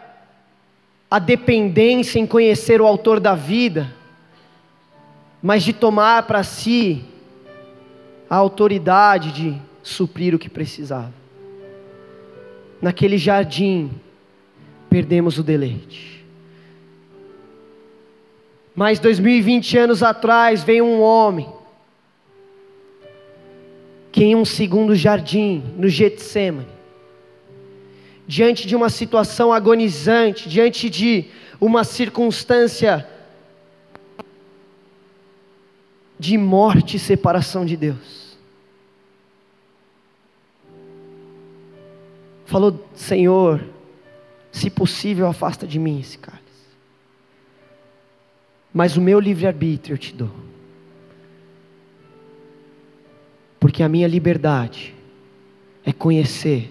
a 1.11 1.19
dependência 1.19 2.19
em 2.19 2.27
conhecer 2.27 2.81
o 2.81 2.87
autor 2.87 3.21
da 3.21 3.35
vida, 3.35 3.93
mas 5.43 5.63
de 5.63 5.73
tomar 5.73 6.23
para 6.23 6.43
si 6.43 7.05
a 8.29 8.37
autoridade 8.37 9.33
de 9.33 9.63
suprir 9.83 10.35
o 10.35 10.39
que 10.39 10.49
precisava. 10.49 11.24
Naquele 12.81 13.19
jardim, 13.19 13.91
perdemos 14.91 15.39
o 15.39 15.43
deleite. 15.43 16.25
Mas 18.75 18.99
2020 18.99 19.79
anos 19.79 20.03
atrás 20.03 20.65
veio 20.65 20.85
um 20.85 21.01
homem 21.01 21.49
que 24.11 24.23
em 24.23 24.37
um 24.37 24.45
segundo 24.45 24.95
jardim, 24.95 25.63
no 25.77 25.89
Getsemane, 25.89 26.69
diante 28.27 28.67
de 28.67 28.77
uma 28.77 28.89
situação 28.89 29.53
agonizante, 29.53 30.49
diante 30.49 30.89
de 30.89 31.27
uma 31.61 31.83
circunstância 31.83 33.09
de 36.19 36.39
morte 36.39 36.97
e 36.97 37.01
separação 37.01 37.67
de 37.67 37.77
Deus. 37.77 38.24
Falou, 42.45 42.87
Senhor, 42.95 43.65
se 44.53 44.71
possível, 44.71 45.27
afasta 45.27 45.67
de 45.67 45.79
mim 45.79 46.01
esse 46.01 46.19
cálice. 46.19 46.45
Mas 48.73 48.97
o 48.97 49.01
meu 49.01 49.19
livre-arbítrio 49.19 49.95
eu 49.95 49.99
te 49.99 50.13
dou. 50.13 50.31
Porque 53.59 53.83
a 53.83 53.89
minha 53.89 54.07
liberdade 54.07 54.95
é 55.85 55.93
conhecer 55.93 56.71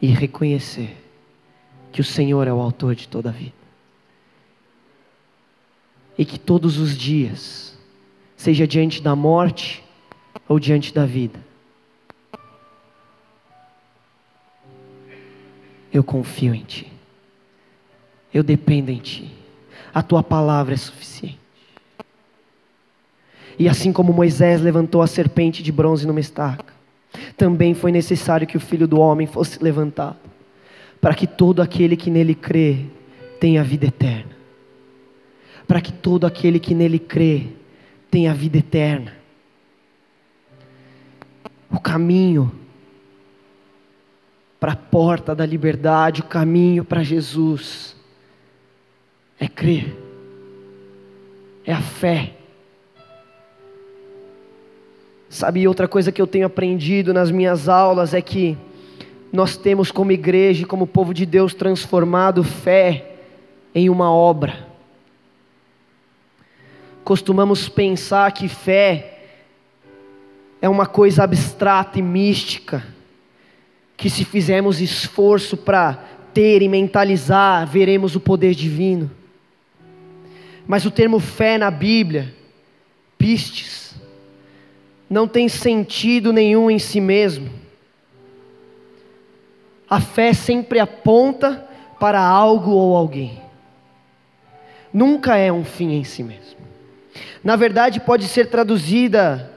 e 0.00 0.08
reconhecer 0.08 0.96
que 1.92 2.00
o 2.00 2.04
Senhor 2.04 2.46
é 2.46 2.52
o 2.52 2.60
autor 2.60 2.94
de 2.94 3.06
toda 3.06 3.28
a 3.28 3.32
vida. 3.32 3.52
E 6.18 6.24
que 6.24 6.38
todos 6.38 6.78
os 6.78 6.96
dias, 6.96 7.78
seja 8.36 8.66
diante 8.66 9.00
da 9.00 9.14
morte 9.14 9.82
ou 10.52 10.60
diante 10.60 10.92
da 10.92 11.06
vida, 11.06 11.40
eu 15.90 16.04
confio 16.04 16.54
em 16.54 16.62
Ti, 16.62 16.92
eu 18.34 18.42
dependo 18.42 18.90
em 18.90 18.98
Ti, 18.98 19.32
a 19.94 20.02
Tua 20.02 20.22
palavra 20.22 20.74
é 20.74 20.76
suficiente. 20.76 21.38
E 23.58 23.66
assim 23.66 23.94
como 23.94 24.12
Moisés 24.12 24.60
levantou 24.60 25.00
a 25.00 25.06
serpente 25.06 25.62
de 25.62 25.72
bronze 25.72 26.06
numa 26.06 26.20
estaca, 26.20 26.74
também 27.34 27.72
foi 27.72 27.90
necessário 27.90 28.46
que 28.46 28.58
o 28.58 28.60
filho 28.60 28.86
do 28.86 29.00
homem 29.00 29.26
fosse 29.26 29.62
levantado, 29.62 30.18
para 31.00 31.14
que 31.14 31.26
todo 31.26 31.62
aquele 31.62 31.96
que 31.96 32.10
nele 32.10 32.34
crê 32.34 32.84
tenha 33.40 33.64
vida 33.64 33.86
eterna. 33.86 34.36
Para 35.66 35.80
que 35.80 35.92
todo 35.92 36.26
aquele 36.26 36.60
que 36.60 36.74
nele 36.74 36.98
crê 36.98 37.46
tenha 38.10 38.34
vida 38.34 38.58
eterna. 38.58 39.21
O 41.72 41.80
caminho 41.80 42.52
para 44.60 44.72
a 44.72 44.76
porta 44.76 45.34
da 45.34 45.44
liberdade, 45.44 46.20
o 46.20 46.24
caminho 46.24 46.84
para 46.84 47.02
Jesus 47.02 47.96
é 49.40 49.48
crer, 49.48 49.96
é 51.64 51.72
a 51.72 51.80
fé 51.80 52.34
Sabe, 55.32 55.66
outra 55.66 55.88
coisa 55.88 56.12
que 56.12 56.20
eu 56.20 56.26
tenho 56.26 56.44
aprendido 56.44 57.14
nas 57.14 57.30
minhas 57.30 57.66
aulas 57.66 58.12
é 58.12 58.20
que 58.20 58.54
nós 59.32 59.56
temos 59.56 59.90
como 59.90 60.12
igreja 60.12 60.66
como 60.66 60.86
povo 60.86 61.14
de 61.14 61.24
Deus 61.24 61.54
transformado 61.54 62.44
fé 62.44 63.14
em 63.74 63.88
uma 63.88 64.12
obra. 64.12 64.68
Costumamos 67.02 67.66
pensar 67.66 68.30
que 68.32 68.46
fé 68.46 69.11
é 70.62 70.68
uma 70.68 70.86
coisa 70.86 71.24
abstrata 71.24 71.98
e 71.98 72.02
mística, 72.02 72.86
que 73.96 74.08
se 74.08 74.24
fizermos 74.24 74.80
esforço 74.80 75.56
para 75.56 75.94
ter 76.32 76.62
e 76.62 76.68
mentalizar, 76.68 77.66
veremos 77.66 78.14
o 78.14 78.20
poder 78.20 78.54
divino. 78.54 79.10
Mas 80.64 80.86
o 80.86 80.90
termo 80.90 81.18
fé 81.18 81.58
na 81.58 81.68
Bíblia, 81.68 82.32
pistes, 83.18 83.92
não 85.10 85.26
tem 85.26 85.48
sentido 85.48 86.32
nenhum 86.32 86.70
em 86.70 86.78
si 86.78 87.00
mesmo. 87.00 87.50
A 89.90 90.00
fé 90.00 90.32
sempre 90.32 90.78
aponta 90.78 91.66
para 91.98 92.20
algo 92.20 92.70
ou 92.70 92.96
alguém. 92.96 93.42
Nunca 94.94 95.36
é 95.36 95.52
um 95.52 95.64
fim 95.64 95.94
em 95.94 96.04
si 96.04 96.22
mesmo. 96.22 96.60
Na 97.42 97.56
verdade, 97.56 97.98
pode 97.98 98.28
ser 98.28 98.46
traduzida 98.46 99.51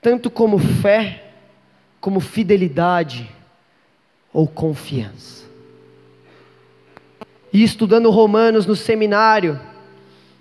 tanto 0.00 0.30
como 0.30 0.58
fé, 0.58 1.24
como 2.00 2.20
fidelidade 2.20 3.28
ou 4.32 4.46
confiança. 4.46 5.46
E 7.52 7.62
estudando 7.62 8.10
Romanos 8.10 8.66
no 8.66 8.76
seminário, 8.76 9.58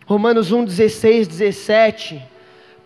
Romanos 0.06 0.52
1, 0.52 0.66
16, 0.66 1.28
17 1.28 2.22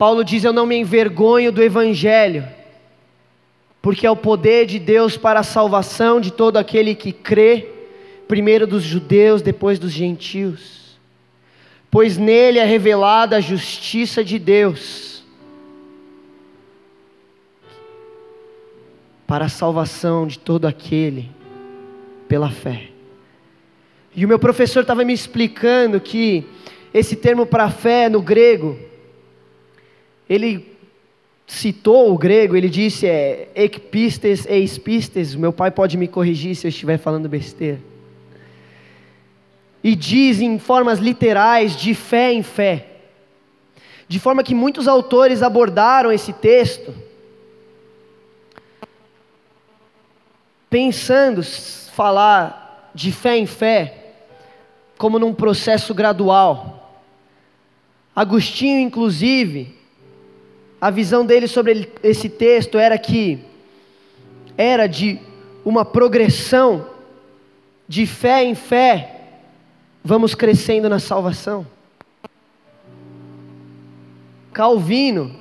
Paulo 0.01 0.25
diz: 0.25 0.43
Eu 0.43 0.51
não 0.51 0.65
me 0.65 0.75
envergonho 0.75 1.51
do 1.51 1.61
Evangelho, 1.61 2.43
porque 3.83 4.07
é 4.07 4.09
o 4.09 4.15
poder 4.15 4.65
de 4.65 4.79
Deus 4.79 5.15
para 5.15 5.41
a 5.41 5.43
salvação 5.43 6.19
de 6.19 6.31
todo 6.31 6.57
aquele 6.57 6.95
que 6.95 7.11
crê, 7.11 7.67
primeiro 8.27 8.65
dos 8.65 8.81
judeus, 8.81 9.43
depois 9.43 9.77
dos 9.77 9.91
gentios. 9.91 10.97
Pois 11.91 12.17
nele 12.17 12.57
é 12.57 12.63
revelada 12.63 13.37
a 13.37 13.39
justiça 13.39 14.23
de 14.23 14.39
Deus, 14.39 15.10
para 19.31 19.45
a 19.45 19.47
salvação 19.47 20.27
de 20.27 20.37
todo 20.37 20.67
aquele 20.67 21.31
pela 22.27 22.49
fé. 22.49 22.89
E 24.13 24.25
o 24.25 24.27
meu 24.27 24.37
professor 24.37 24.81
estava 24.81 25.05
me 25.05 25.13
explicando 25.13 26.01
que 26.01 26.43
esse 26.93 27.15
termo 27.15 27.45
para 27.45 27.69
fé 27.69 28.09
no 28.09 28.21
grego, 28.21 28.77
ele 30.29 30.75
citou 31.47 32.13
o 32.13 32.17
grego, 32.17 32.57
ele 32.57 32.67
disse 32.67 33.07
é 33.07 33.47
ekpistes 33.55 34.45
e 34.45 34.57
espistes, 34.57 35.33
meu 35.33 35.53
pai 35.53 35.71
pode 35.71 35.95
me 35.95 36.09
corrigir 36.09 36.53
se 36.53 36.67
eu 36.67 36.69
estiver 36.69 36.97
falando 36.97 37.29
besteira. 37.29 37.79
E 39.81 39.95
diz 39.95 40.41
em 40.41 40.59
formas 40.59 40.99
literais 40.99 41.73
de 41.73 41.93
fé 41.93 42.33
em 42.33 42.43
fé, 42.43 42.85
de 44.09 44.19
forma 44.19 44.43
que 44.43 44.53
muitos 44.53 44.89
autores 44.89 45.41
abordaram 45.41 46.11
esse 46.11 46.33
texto 46.33 46.93
pensando 50.71 51.43
falar 51.43 52.89
de 52.95 53.11
fé 53.11 53.37
em 53.37 53.45
fé 53.45 54.13
como 54.97 55.19
num 55.19 55.33
processo 55.33 55.93
gradual. 55.93 57.03
Agostinho, 58.15 58.79
inclusive, 58.79 59.77
a 60.79 60.89
visão 60.89 61.25
dele 61.25 61.45
sobre 61.45 61.91
esse 62.01 62.29
texto 62.29 62.77
era 62.77 62.97
que 62.97 63.39
era 64.57 64.87
de 64.87 65.19
uma 65.65 65.83
progressão 65.83 66.87
de 67.85 68.05
fé 68.05 68.41
em 68.45 68.55
fé, 68.55 69.19
vamos 70.01 70.33
crescendo 70.33 70.87
na 70.87 70.99
salvação. 70.99 71.67
Calvino 74.53 75.35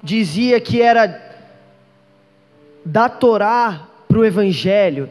dizia 0.00 0.60
que 0.60 0.80
era 0.80 1.29
da 2.84 3.08
Torá 3.08 3.88
para 4.08 4.18
o 4.18 4.24
Evangelho, 4.24 5.08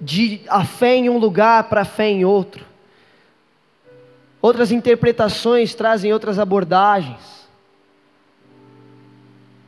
de 0.00 0.40
a 0.48 0.64
fé 0.64 0.96
em 0.96 1.08
um 1.10 1.18
lugar 1.18 1.64
para 1.64 1.82
a 1.82 1.84
fé 1.84 2.08
em 2.08 2.24
outro. 2.24 2.64
Outras 4.42 4.72
interpretações 4.72 5.74
trazem 5.74 6.12
outras 6.12 6.38
abordagens. 6.38 7.48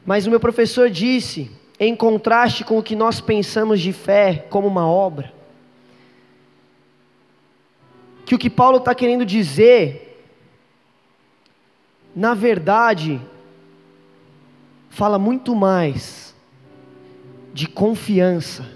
Mas 0.04 0.26
o 0.26 0.30
meu 0.30 0.40
professor 0.40 0.88
disse, 0.88 1.50
em 1.78 1.94
contraste 1.94 2.64
com 2.64 2.78
o 2.78 2.82
que 2.82 2.96
nós 2.96 3.20
pensamos 3.20 3.80
de 3.80 3.92
fé 3.92 4.46
como 4.48 4.66
uma 4.66 4.86
obra, 4.86 5.32
que 8.24 8.34
o 8.34 8.38
que 8.38 8.48
Paulo 8.48 8.78
está 8.78 8.94
querendo 8.94 9.24
dizer, 9.24 10.26
na 12.16 12.34
verdade, 12.34 13.20
fala 14.88 15.18
muito 15.18 15.54
mais 15.54 16.31
de 17.52 17.66
confiança 17.66 18.66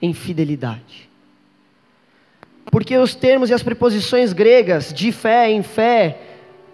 em 0.00 0.12
fidelidade. 0.12 1.08
Porque 2.66 2.96
os 2.96 3.14
termos 3.14 3.50
e 3.50 3.54
as 3.54 3.62
preposições 3.62 4.32
gregas 4.32 4.92
de 4.92 5.12
fé 5.12 5.50
em 5.50 5.62
fé 5.62 6.20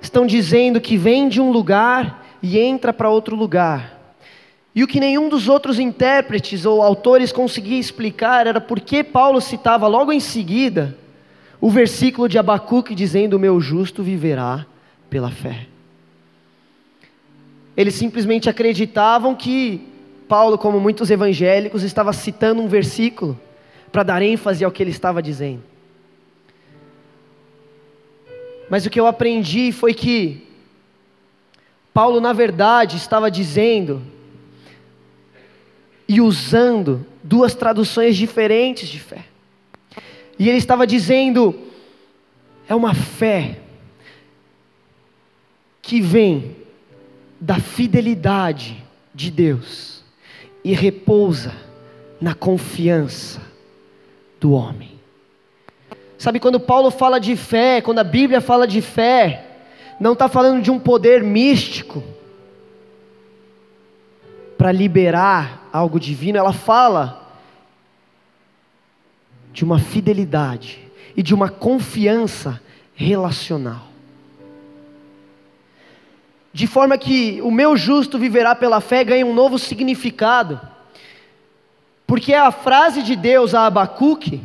estão 0.00 0.26
dizendo 0.26 0.80
que 0.80 0.96
vem 0.96 1.28
de 1.28 1.40
um 1.40 1.50
lugar 1.50 2.26
e 2.42 2.58
entra 2.58 2.92
para 2.92 3.10
outro 3.10 3.36
lugar. 3.36 4.14
E 4.74 4.82
o 4.82 4.86
que 4.86 5.00
nenhum 5.00 5.28
dos 5.28 5.48
outros 5.48 5.78
intérpretes 5.78 6.64
ou 6.64 6.80
autores 6.80 7.32
conseguia 7.32 7.78
explicar 7.78 8.46
era 8.46 8.60
por 8.60 8.80
que 8.80 9.02
Paulo 9.02 9.40
citava 9.40 9.86
logo 9.88 10.12
em 10.12 10.20
seguida 10.20 10.96
o 11.60 11.68
versículo 11.68 12.28
de 12.28 12.38
Abacuque 12.38 12.94
dizendo: 12.94 13.34
O 13.34 13.38
meu 13.38 13.60
justo 13.60 14.02
viverá 14.02 14.64
pela 15.10 15.30
fé. 15.30 15.66
Eles 17.76 17.94
simplesmente 17.94 18.48
acreditavam 18.48 19.34
que 19.34 19.89
Paulo, 20.30 20.56
como 20.56 20.78
muitos 20.78 21.10
evangélicos, 21.10 21.82
estava 21.82 22.12
citando 22.12 22.62
um 22.62 22.68
versículo 22.68 23.36
para 23.90 24.04
dar 24.04 24.22
ênfase 24.22 24.64
ao 24.64 24.70
que 24.70 24.80
ele 24.80 24.92
estava 24.92 25.20
dizendo. 25.20 25.64
Mas 28.70 28.86
o 28.86 28.90
que 28.90 29.00
eu 29.00 29.08
aprendi 29.08 29.72
foi 29.72 29.92
que 29.92 30.46
Paulo, 31.92 32.20
na 32.20 32.32
verdade, 32.32 32.96
estava 32.96 33.28
dizendo 33.28 34.00
e 36.06 36.20
usando 36.20 37.04
duas 37.24 37.52
traduções 37.52 38.16
diferentes 38.16 38.88
de 38.88 39.00
fé. 39.00 39.24
E 40.38 40.48
ele 40.48 40.58
estava 40.58 40.86
dizendo: 40.86 41.58
é 42.68 42.74
uma 42.76 42.94
fé 42.94 43.58
que 45.82 46.00
vem 46.00 46.54
da 47.40 47.56
fidelidade 47.56 48.80
de 49.12 49.28
Deus 49.32 49.99
e 50.64 50.74
repousa 50.74 51.52
na 52.20 52.34
confiança 52.34 53.40
do 54.38 54.52
homem. 54.52 54.98
Sabe, 56.18 56.38
quando 56.38 56.60
Paulo 56.60 56.90
fala 56.90 57.18
de 57.18 57.34
fé, 57.36 57.80
quando 57.80 57.98
a 57.98 58.04
Bíblia 58.04 58.40
fala 58.40 58.66
de 58.66 58.82
fé, 58.82 59.46
não 59.98 60.12
está 60.12 60.28
falando 60.28 60.62
de 60.62 60.70
um 60.70 60.78
poder 60.78 61.22
místico 61.22 62.02
para 64.56 64.70
liberar 64.70 65.68
algo 65.72 65.98
divino, 65.98 66.38
ela 66.38 66.52
fala 66.52 67.38
de 69.52 69.64
uma 69.64 69.78
fidelidade 69.78 70.78
e 71.16 71.22
de 71.22 71.34
uma 71.34 71.48
confiança 71.48 72.60
relacional 72.94 73.89
de 76.52 76.66
forma 76.66 76.98
que 76.98 77.40
o 77.42 77.50
meu 77.50 77.76
justo 77.76 78.18
viverá 78.18 78.54
pela 78.54 78.80
fé 78.80 79.04
ganha 79.04 79.24
um 79.24 79.34
novo 79.34 79.58
significado. 79.58 80.60
Porque 82.06 82.34
a 82.34 82.50
frase 82.50 83.02
de 83.02 83.14
Deus 83.14 83.54
a 83.54 83.66
Abacuque, 83.66 84.42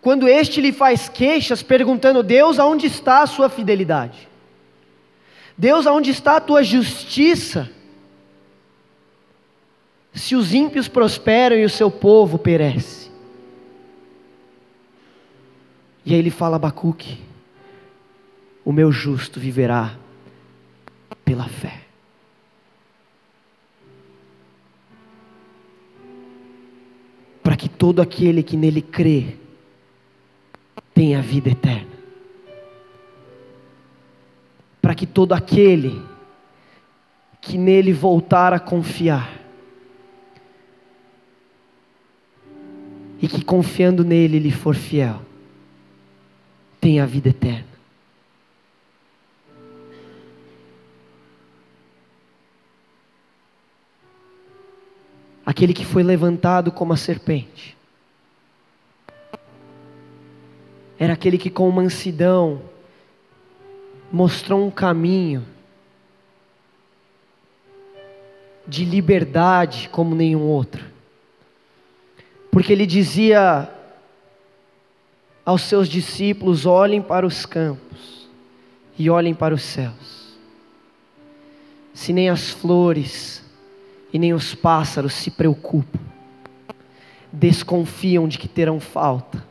quando 0.00 0.26
este 0.28 0.60
lhe 0.60 0.72
faz 0.72 1.08
queixas, 1.08 1.62
perguntando: 1.62 2.22
Deus, 2.22 2.58
aonde 2.58 2.86
está 2.86 3.20
a 3.20 3.26
sua 3.26 3.50
fidelidade? 3.50 4.28
Deus, 5.58 5.86
aonde 5.86 6.10
está 6.10 6.36
a 6.36 6.40
tua 6.40 6.62
justiça? 6.62 7.70
Se 10.14 10.34
os 10.34 10.54
ímpios 10.54 10.88
prosperam 10.88 11.56
e 11.56 11.64
o 11.66 11.70
seu 11.70 11.90
povo 11.90 12.38
perece. 12.38 13.10
E 16.06 16.14
aí 16.14 16.18
ele 16.18 16.30
fala 16.30 16.56
Abacuque: 16.56 17.18
O 18.64 18.72
meu 18.72 18.90
justo 18.90 19.38
viverá 19.38 19.96
pela 21.24 21.48
fé. 21.48 21.80
Para 27.42 27.56
que 27.56 27.68
todo 27.68 28.02
aquele 28.02 28.42
que 28.42 28.56
nele 28.56 28.82
crê 28.82 29.36
tenha 30.94 31.22
vida 31.22 31.50
eterna. 31.50 31.96
Para 34.82 34.94
que 34.94 35.06
todo 35.06 35.32
aquele 35.32 36.02
que 37.40 37.56
nele 37.56 37.92
voltar 37.92 38.52
a 38.52 38.58
confiar, 38.58 39.46
e 43.20 43.28
que 43.28 43.42
confiando 43.42 44.04
nele 44.04 44.38
lhe 44.38 44.50
for 44.50 44.74
fiel, 44.74 45.22
tenha 46.80 47.06
vida 47.06 47.30
eterna. 47.30 47.75
Aquele 55.56 55.72
que 55.72 55.86
foi 55.86 56.02
levantado 56.02 56.70
como 56.70 56.92
a 56.92 56.98
serpente. 56.98 57.74
Era 60.98 61.14
aquele 61.14 61.38
que 61.38 61.48
com 61.48 61.70
mansidão 61.70 62.60
mostrou 64.12 64.66
um 64.66 64.70
caminho 64.70 65.46
de 68.66 68.84
liberdade 68.84 69.88
como 69.88 70.14
nenhum 70.14 70.42
outro. 70.42 70.84
Porque 72.50 72.70
ele 72.70 72.84
dizia 72.84 73.66
aos 75.42 75.62
seus 75.62 75.88
discípulos: 75.88 76.66
olhem 76.66 77.00
para 77.00 77.26
os 77.26 77.46
campos 77.46 78.28
e 78.98 79.08
olhem 79.08 79.32
para 79.32 79.54
os 79.54 79.62
céus. 79.62 80.36
Se 81.94 82.12
nem 82.12 82.28
as 82.28 82.50
flores 82.50 83.45
e 84.12 84.18
nem 84.18 84.32
os 84.32 84.54
pássaros 84.54 85.12
se 85.12 85.30
preocupam, 85.30 86.00
desconfiam 87.32 88.26
de 88.28 88.38
que 88.38 88.48
terão 88.48 88.80
falta 88.80 89.44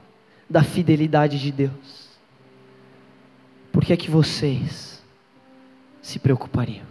da 0.49 0.63
fidelidade 0.63 1.39
de 1.39 1.51
Deus. 1.51 2.09
Por 3.71 3.84
que 3.84 3.93
é 3.93 3.97
que 3.97 4.09
vocês 4.09 5.03
se 6.01 6.17
preocupariam? 6.19 6.86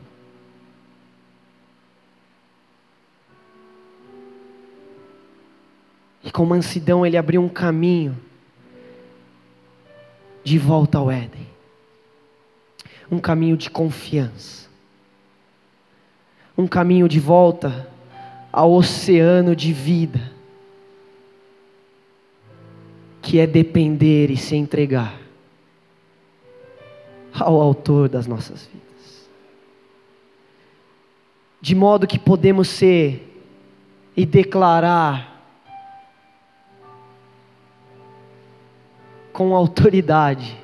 E 6.22 6.30
com 6.30 6.44
mansidão 6.44 7.04
ele 7.04 7.16
abriu 7.16 7.42
um 7.42 7.48
caminho 7.48 8.16
de 10.42 10.58
volta 10.58 10.98
ao 10.98 11.10
Éden. 11.10 11.46
Um 13.10 13.18
caminho 13.18 13.56
de 13.56 13.70
confiança 13.70 14.63
um 16.56 16.66
caminho 16.66 17.08
de 17.08 17.18
volta 17.18 17.88
ao 18.52 18.72
oceano 18.72 19.56
de 19.56 19.72
vida, 19.72 20.32
que 23.20 23.38
é 23.38 23.46
depender 23.46 24.30
e 24.30 24.36
se 24.36 24.54
entregar 24.54 25.18
ao 27.32 27.60
Autor 27.60 28.08
das 28.08 28.26
nossas 28.26 28.66
vidas. 28.66 29.28
De 31.60 31.74
modo 31.74 32.06
que 32.06 32.18
podemos 32.18 32.68
ser 32.68 33.42
e 34.16 34.24
declarar 34.24 35.34
com 39.32 39.54
autoridade, 39.56 40.56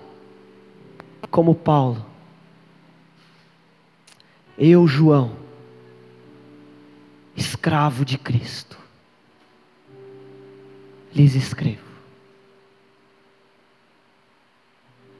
como 1.28 1.55
Paulo, 1.55 2.07
Eu, 4.57 4.86
João, 4.86 5.32
escravo 7.41 8.05
de 8.05 8.18
Cristo, 8.18 8.76
lhes 11.14 11.34
escrevo. 11.34 11.91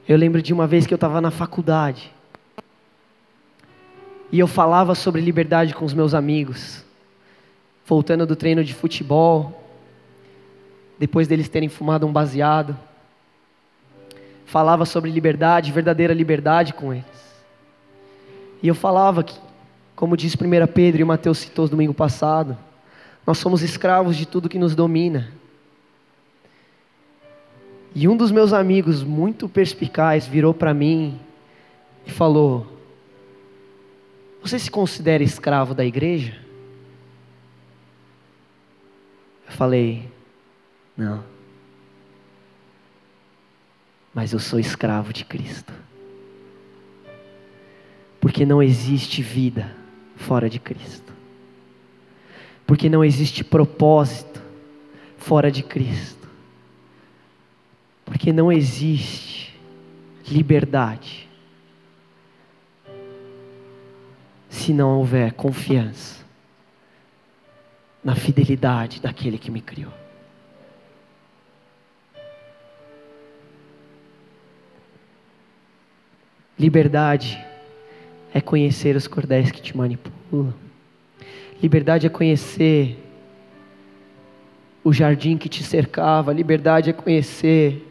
Eu 0.07 0.17
lembro 0.17 0.41
de 0.41 0.53
uma 0.53 0.67
vez 0.67 0.85
que 0.85 0.93
eu 0.93 0.97
estava 0.97 1.19
na 1.19 1.31
faculdade 1.31 2.11
e 4.31 4.39
eu 4.39 4.47
falava 4.47 4.93
sobre 4.93 5.19
liberdade 5.19 5.73
com 5.73 5.83
os 5.83 5.93
meus 5.93 6.13
amigos, 6.13 6.85
voltando 7.85 8.25
do 8.25 8.35
treino 8.35 8.63
de 8.63 8.73
futebol, 8.73 9.61
depois 10.99 11.27
deles 11.27 11.49
terem 11.49 11.69
fumado 11.69 12.05
um 12.05 12.13
baseado. 12.13 12.77
Falava 14.45 14.85
sobre 14.85 15.09
liberdade, 15.09 15.71
verdadeira 15.71 16.13
liberdade 16.13 16.73
com 16.73 16.93
eles. 16.93 17.05
E 18.61 18.67
eu 18.67 18.75
falava 18.75 19.23
que, 19.23 19.39
como 20.01 20.17
diz 20.17 20.33
1 20.33 20.67
Pedro 20.73 21.01
e 21.01 21.05
Mateus 21.05 21.37
citou 21.37 21.67
domingo 21.67 21.93
passado, 21.93 22.57
nós 23.23 23.37
somos 23.37 23.61
escravos 23.61 24.17
de 24.17 24.25
tudo 24.25 24.49
que 24.49 24.57
nos 24.57 24.73
domina. 24.73 25.31
E 27.93 28.07
um 28.07 28.17
dos 28.17 28.31
meus 28.31 28.51
amigos, 28.51 29.03
muito 29.03 29.47
perspicaz, 29.47 30.25
virou 30.25 30.55
para 30.55 30.73
mim 30.73 31.19
e 32.03 32.09
falou: 32.09 32.65
Você 34.41 34.57
se 34.57 34.71
considera 34.71 35.21
escravo 35.21 35.75
da 35.75 35.85
igreja? 35.85 36.35
Eu 39.45 39.51
falei: 39.51 40.09
Não. 40.97 41.23
Mas 44.15 44.33
eu 44.33 44.39
sou 44.39 44.59
escravo 44.59 45.13
de 45.13 45.23
Cristo. 45.23 45.71
Porque 48.19 48.47
não 48.47 48.63
existe 48.63 49.21
vida 49.21 49.79
fora 50.21 50.49
de 50.49 50.59
Cristo. 50.59 51.11
Porque 52.65 52.87
não 52.89 53.03
existe 53.03 53.43
propósito 53.43 54.41
fora 55.17 55.51
de 55.51 55.61
Cristo 55.61 56.21
porque 58.11 58.33
não 58.33 58.51
existe 58.51 59.57
liberdade 60.27 61.29
se 64.49 64.73
não 64.73 64.97
houver 64.97 65.31
confiança 65.31 66.21
na 68.03 68.13
fidelidade 68.13 68.99
daquele 68.99 69.37
que 69.37 69.49
me 69.49 69.61
criou. 69.61 69.93
Liberdade 76.59 77.41
é 78.33 78.39
conhecer 78.39 78.95
os 78.95 79.07
cordéis 79.07 79.51
que 79.51 79.61
te 79.61 79.75
manipulam. 79.75 80.53
Liberdade 81.61 82.07
é 82.07 82.09
conhecer 82.09 82.97
o 84.83 84.91
jardim 84.91 85.37
que 85.37 85.49
te 85.49 85.63
cercava. 85.63 86.33
Liberdade 86.33 86.89
é 86.89 86.93
conhecer 86.93 87.87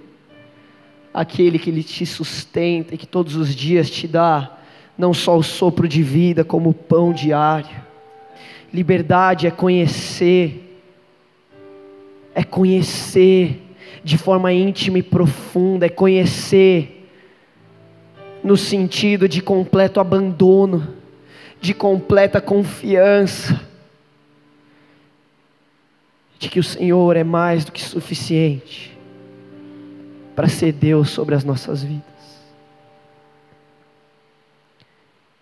aquele 1.12 1.58
que 1.58 1.70
Ele 1.70 1.82
te 1.82 2.04
sustenta 2.06 2.94
e 2.94 2.98
que 2.98 3.06
todos 3.06 3.36
os 3.36 3.54
dias 3.54 3.90
te 3.90 4.08
dá 4.08 4.58
não 4.96 5.14
só 5.14 5.36
o 5.36 5.42
sopro 5.42 5.88
de 5.88 6.02
vida, 6.02 6.44
como 6.44 6.70
o 6.70 6.74
pão 6.74 7.12
diário. 7.12 7.90
Liberdade 8.72 9.46
é 9.46 9.50
conhecer, 9.50 10.78
é 12.34 12.44
conhecer 12.44 13.62
de 14.04 14.18
forma 14.18 14.52
íntima 14.52 14.98
e 14.98 15.02
profunda, 15.02 15.86
é 15.86 15.88
conhecer 15.88 16.99
no 18.42 18.56
sentido 18.56 19.28
de 19.28 19.42
completo 19.42 20.00
abandono, 20.00 20.94
de 21.60 21.74
completa 21.74 22.40
confiança, 22.40 23.60
de 26.38 26.48
que 26.48 26.58
o 26.58 26.64
Senhor 26.64 27.16
é 27.16 27.24
mais 27.24 27.64
do 27.64 27.72
que 27.72 27.82
suficiente 27.82 28.96
para 30.34 30.48
ser 30.48 30.72
Deus 30.72 31.10
sobre 31.10 31.34
as 31.34 31.44
nossas 31.44 31.82
vidas. 31.82 32.04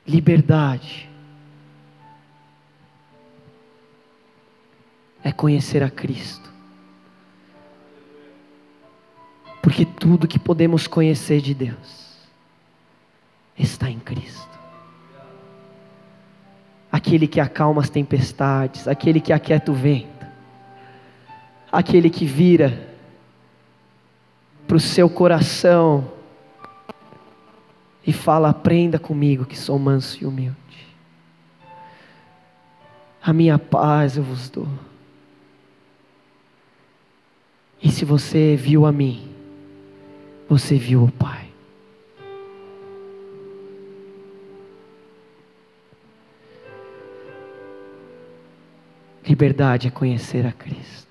Liberdade 0.05 1.09
é 5.22 5.30
conhecer 5.30 5.82
a 5.82 5.90
Cristo. 5.90 6.51
Porque 9.62 9.84
tudo 9.84 10.26
que 10.26 10.38
podemos 10.38 10.86
conhecer 10.86 11.40
de 11.40 11.55
Deus 11.55 12.08
está 13.59 13.91
em 13.91 13.99
Cristo. 13.99 14.49
Aquele 16.91 17.27
que 17.27 17.41
acalma 17.41 17.83
as 17.83 17.91
tempestades, 17.91 18.89
aquele 18.89 19.21
que 19.21 19.33
aquieta 19.33 19.71
o 19.71 19.75
vento, 19.75 20.27
aquele 21.71 22.09
que 22.09 22.25
vira 22.25 22.89
para 24.67 24.77
o 24.77 24.81
seu 24.81 25.09
coração 25.09 26.11
e 28.07 28.13
fala: 28.13 28.49
aprenda 28.49 28.99
comigo 28.99 29.45
que 29.45 29.59
sou 29.59 29.79
manso 29.79 30.23
e 30.23 30.27
humilde. 30.27 30.57
A 33.23 33.33
minha 33.33 33.59
paz 33.59 34.17
eu 34.17 34.23
vos 34.23 34.49
dou. 34.49 34.69
E 37.83 37.91
se 37.91 38.05
você 38.05 38.57
viu 38.57 38.87
a 38.87 38.93
mim, 38.93 39.29
você 40.49 40.77
viu 40.77 41.05
o 41.05 41.13
Pai. 41.13 41.47
Liberdade 49.29 49.89
é 49.89 49.91
conhecer 49.91 50.47
a 50.47 50.53
Cristo. 50.53 51.08